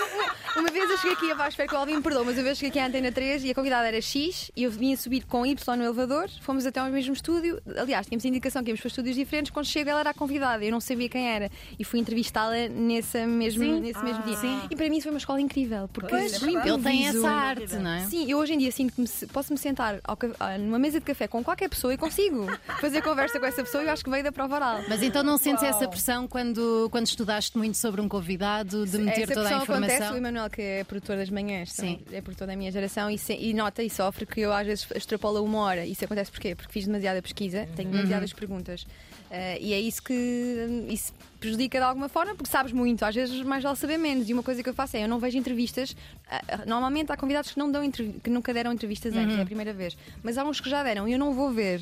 Uma, 0.57 0.71
vez 0.71 0.91
eu 0.91 0.97
cheguei 0.99 1.13
aqui, 1.13 1.29
eu 1.29 1.49
espero 1.49 1.69
que 1.69 1.75
o 1.75 1.79
Alvin 1.79 1.97
me 1.97 2.03
perdoe, 2.03 2.25
mas 2.25 2.37
uma 2.37 2.43
vez 2.43 2.59
cheguei 2.59 2.71
aqui 2.71 2.79
à 2.79 2.87
Antena 2.87 3.13
3 3.13 3.45
e 3.45 3.51
a 3.51 3.55
convidada 3.55 3.87
era 3.87 4.01
X 4.01 4.51
e 4.57 4.65
eu 4.65 4.71
vinha 4.71 4.97
subir 4.97 5.25
com 5.25 5.47
Y 5.47 5.77
no 5.77 5.85
elevador, 5.85 6.29
fomos 6.41 6.67
até 6.67 6.81
ao 6.81 6.91
mesmo 6.91 7.13
estúdio. 7.13 7.61
Aliás, 7.77 8.07
tínhamos 8.07 8.25
indicação 8.25 8.63
que 8.63 8.71
íamos 8.71 8.81
para 8.81 8.89
estúdios 8.89 9.17
diferentes. 9.17 9.51
Quando 9.51 9.67
chego, 9.67 9.91
ela 9.91 10.01
era 10.01 10.11
a 10.11 10.15
convidada, 10.15 10.65
eu 10.65 10.71
não 10.71 10.81
sabia 10.81 11.09
quem 11.09 11.29
era 11.29 11.51
e 11.79 11.85
fui 11.85 12.01
entrevistá-la 12.01 12.69
nesse 12.69 13.25
mesmo, 13.27 13.63
Sim. 13.63 13.81
nesse 13.81 14.03
mesmo 14.03 14.23
dia. 14.23 14.37
sim. 14.37 14.61
E 14.71 14.77
para 14.77 14.89
mim 14.89 14.97
isso 14.97 15.05
foi 15.05 15.13
uma 15.13 15.19
escola 15.19 15.41
incrível, 15.41 15.89
porque 15.93 16.11
Pois, 16.11 16.43
é. 16.43 16.47
Ele 16.47 16.83
tem 16.83 17.07
essa 17.07 17.31
arte, 17.31 17.77
não 17.77 17.91
é? 17.91 18.01
Sim, 18.07 18.31
eu 18.31 18.39
hoje 18.39 18.55
em 18.55 18.59
dia 18.59 18.73
sinto 18.73 18.93
que 18.93 19.01
me, 19.01 19.09
posso 19.33 19.53
me 19.53 19.59
sentar 19.59 20.01
ao 20.05 20.19
ah, 20.39 20.59
numa 20.59 20.79
mesa 20.79 20.99
de 20.99 21.07
café 21.07 21.27
com 21.27 21.43
qualquer 21.43 21.69
pessoa 21.69 21.95
e 21.95 21.97
consigo 21.97 22.47
fazer 22.81 23.03
conversa 23.03 23.39
com 23.39 23.47
essa 23.47 23.63
pessoa 23.63 23.83
e 23.83 23.87
eu 23.87 23.93
acho 23.93 24.05
que 24.05 24.11
veio 24.11 24.25
da 24.25 24.33
prova 24.33 24.57
oral. 24.57 24.81
Mas 24.89 25.03
então 25.03 25.23
não 25.23 25.39
sentes 25.39 25.63
essa 25.63 25.89
pressão 25.89 26.27
quando, 26.29 26.89
quando 26.91 27.07
estudaste 27.07 27.57
muito 27.57 27.77
sobre 27.77 28.01
um 28.01 28.09
convidado 28.09 28.85
de 28.87 28.99
meter 28.99 29.23
Essa 29.23 29.35
toda 29.35 29.47
a 29.49 29.57
pressão 29.59 29.77
acontece, 29.77 29.95
informação? 29.97 30.15
o 30.15 30.19
Emanuel, 30.41 30.51
que 30.51 30.63
é 30.63 30.85
produtor 30.85 31.17
das 31.17 31.29
manhãs, 31.31 31.73
Sim. 31.73 31.97
também 32.05 32.19
é 32.19 32.21
produtor 32.23 32.47
da 32.47 32.57
minha 32.57 32.71
geração, 32.73 33.11
e, 33.11 33.19
se- 33.19 33.35
e 33.37 33.53
nota 33.53 33.83
e 33.83 33.91
sofre 33.91 34.25
que 34.27 34.41
eu 34.41 34.53
às 34.53 34.67
vezes 34.67 34.87
extrapolo 34.95 35.43
uma 35.45 35.59
hora. 35.61 35.85
Isso 35.85 36.05
acontece 36.05 36.31
porquê? 36.31 36.55
Porque 36.55 36.73
fiz 36.73 36.87
demasiada 36.87 37.21
pesquisa, 37.21 37.69
tenho 37.77 37.91
demasiadas 37.91 38.33
perguntas. 38.33 38.87
Eh, 39.31 39.59
e 39.61 39.73
é 39.75 39.81
isso 39.81 40.03
que 40.03 40.13
hum, 40.13 40.87
isso 40.91 41.13
prejudica 41.39 41.79
de 41.79 41.85
alguma 41.85 42.09
forma, 42.09 42.35
porque 42.35 42.51
sabes 42.51 42.73
muito, 42.73 43.05
às 43.05 43.15
vezes 43.15 43.41
mais 43.43 43.63
vale 43.63 43.77
saber 43.77 43.99
menos. 43.99 44.29
E 44.29 44.33
uma 44.33 44.43
coisa 44.43 44.63
que 44.63 44.69
eu 44.69 44.75
faço 44.75 44.97
é, 44.97 45.05
eu 45.05 45.09
não 45.09 45.19
vejo 45.19 45.37
entrevistas. 45.39 45.95
ah, 46.31 46.65
normalmente 46.67 47.13
há 47.13 47.17
convidados 47.17 47.51
que, 47.53 47.59
não 47.59 47.71
dão 47.71 47.89
que 47.91 48.31
nunca 48.31 48.53
deram 48.53 48.73
entrevistas 48.73 49.15
antes, 49.15 49.37
é 49.39 49.43
a 49.43 49.47
primeira 49.47 49.73
vez. 49.73 49.97
Mas 50.23 50.37
há 50.39 50.45
uns 50.45 50.61
que 50.61 50.69
já 50.71 50.83
deram 50.83 51.07
e 51.09 51.13
eu 51.13 51.19
não 51.19 51.33
vou 51.35 51.51
ver. 51.51 51.81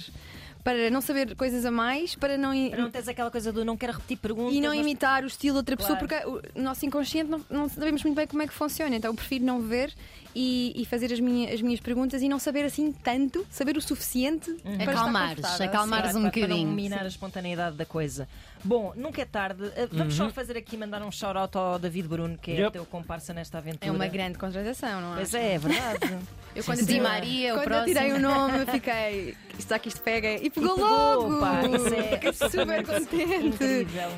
Para 0.68 0.90
não 0.90 1.00
saber 1.00 1.34
coisas 1.34 1.64
a 1.64 1.70
mais, 1.70 2.14
para 2.14 2.36
não, 2.36 2.50
Para 2.68 2.78
não 2.82 2.90
tens 2.90 3.08
aquela 3.08 3.30
coisa 3.30 3.50
do 3.50 3.64
não 3.64 3.74
quero 3.74 3.94
repetir 3.94 4.18
perguntas. 4.18 4.54
e 4.54 4.60
não 4.60 4.68
mas- 4.68 4.78
imitar 4.80 5.24
o 5.24 5.26
estilo 5.26 5.54
de 5.54 5.58
outra 5.60 5.76
pessoa, 5.78 5.96
Claro. 5.98 6.28
porque 6.42 6.58
o 6.58 6.62
nosso 6.62 6.84
inconsciente 6.84 7.30
não, 7.30 7.40
não 7.48 7.70
sabemos 7.70 8.02
muito 8.04 8.14
bem 8.14 8.26
como 8.26 8.42
é 8.42 8.46
que 8.46 8.52
funciona. 8.52 8.94
Então 8.94 9.10
eu 9.10 9.14
prefiro 9.14 9.46
não 9.46 9.62
ver 9.62 9.90
e, 10.36 10.74
e 10.76 10.84
fazer 10.84 11.10
as, 11.10 11.20
minha- 11.20 11.54
as 11.54 11.62
minhas 11.62 11.80
perguntas 11.80 12.20
e 12.20 12.28
não 12.28 12.38
saber 12.38 12.66
assim 12.66 12.92
tanto, 12.92 13.46
saber 13.50 13.78
o 13.78 13.80
suficiente 13.80 14.52
para 14.84 14.92
Acalmares, 14.92 15.36
confortável. 15.36 15.66
acalmares 15.68 16.10
Claro, 16.10 16.18
um 16.18 16.22
para- 16.24 16.30
Para 16.32 16.40
bocadinho. 16.48 16.68
não 16.68 16.74
minar 16.74 17.02
a 17.04 17.08
espontaneidade 17.08 17.74
da 17.74 17.86
coisa. 17.86 18.28
Bom, 18.62 18.92
nunca 18.94 19.22
é 19.22 19.24
tarde. 19.24 19.62
Uh, 19.62 19.88
Vamos 19.92 20.14
só 20.16 20.28
fazer 20.30 20.56
aqui, 20.58 20.76
mandar 20.76 21.00
um 21.02 21.10
shout-out 21.12 21.56
ao 21.56 21.78
David 21.78 22.08
Bruno, 22.08 22.36
que 22.36 22.50
é 22.50 22.54
Yep. 22.56 22.66
o 22.68 22.70
teu 22.72 22.84
comparsa 22.86 23.32
nesta 23.32 23.56
aventura. 23.56 23.86
É 23.86 23.90
uma 23.90 24.06
grande 24.08 24.36
contratação, 24.36 25.00
não 25.00 25.12
é? 25.12 25.16
Pois 25.16 25.32
é, 25.32 25.54
é 25.54 25.58
verdade. 25.58 25.98
Eu 26.56 26.64
quando 26.64 26.78
Sim, 26.80 26.86
tirei- 26.86 27.00
Maria, 27.00 27.54
o 27.54 27.58
quando 27.62 27.72
eu 27.72 27.84
tirei 27.84 28.12
o 28.14 28.18
nome, 28.18 28.66
fiquei. 28.66 29.36
Está 29.58 29.78
que 29.78 29.88
isto 29.88 30.00
pega. 30.00 30.28
E 30.32 30.48
pegou, 30.50 30.74
pegou, 30.74 30.88
logo! 31.28 31.40
pá, 31.40 31.62
isso 31.62 31.94
é 31.94 32.02
Fiquei 32.16 32.32
super 32.32 32.44
absolutamente 32.46 32.90
contente. 32.90 33.46
Incrível. 33.46 34.10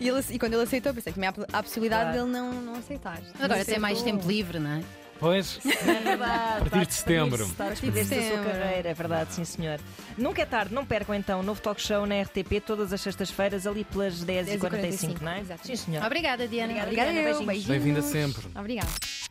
E, 0.00 0.08
ele- 0.08 0.24
e 0.30 0.38
quando 0.38 0.52
ele 0.54 0.62
aceitou, 0.62 0.92
pensei 0.92 1.12
que 1.12 1.18
tinha 1.18 1.30
a 1.30 1.58
a 1.58 1.62
possibilidade 1.62 2.12
Claro. 2.12 2.18
dele 2.26 2.30
não, 2.38 2.52
não 2.62 2.74
aceitar. 2.76 3.20
Agora 3.34 3.58
Mas 3.58 3.66
tem 3.66 3.78
mais 3.78 4.02
tempo 4.02 4.26
livre, 4.26 4.58
não 4.58 4.70
é? 4.70 4.82
Pois, 5.20 5.60
É. 5.64 6.12
A 6.14 6.60
partir 6.68 6.86
de 6.86 6.94
setembro. 6.94 7.44
Está 7.44 7.64
a 7.64 7.66
partir 7.68 7.86
de 7.86 7.92
despedir-se 7.92 8.30
da 8.30 8.36
sua 8.36 8.44
carreira, 8.52 8.88
é 8.88 8.94
verdade, 8.94 9.32
sim 9.32 9.44
senhor. 9.44 9.78
Nunca 10.18 10.42
é 10.42 10.44
tarde, 10.44 10.74
não 10.74 10.84
percam 10.84 11.14
então 11.14 11.38
o 11.38 11.42
novo 11.44 11.60
talk 11.62 11.80
show 11.80 12.04
na 12.04 12.20
RTP 12.22 12.60
todas 12.66 12.92
as 12.92 13.00
sextas-feiras, 13.00 13.64
ali 13.64 13.84
pelas 13.84 14.24
10h45, 14.24 15.20
não 15.20 15.30
é? 15.30 15.40
exatamente. 15.40 15.66
Sim 15.66 15.76
senhor. 15.76 16.04
Obrigada, 16.04 16.48
Diana. 16.48 16.72
Obrigada. 16.82 17.10
Obrigada. 17.10 17.44
Bem-vinda 17.68 18.02
sempre. 18.02 18.42
Obrigada. 18.58 18.88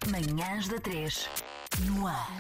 Manhãs 0.08 0.70
da 0.70 0.80
3. 0.80 1.30
No 1.86 2.08
ar. 2.08 2.32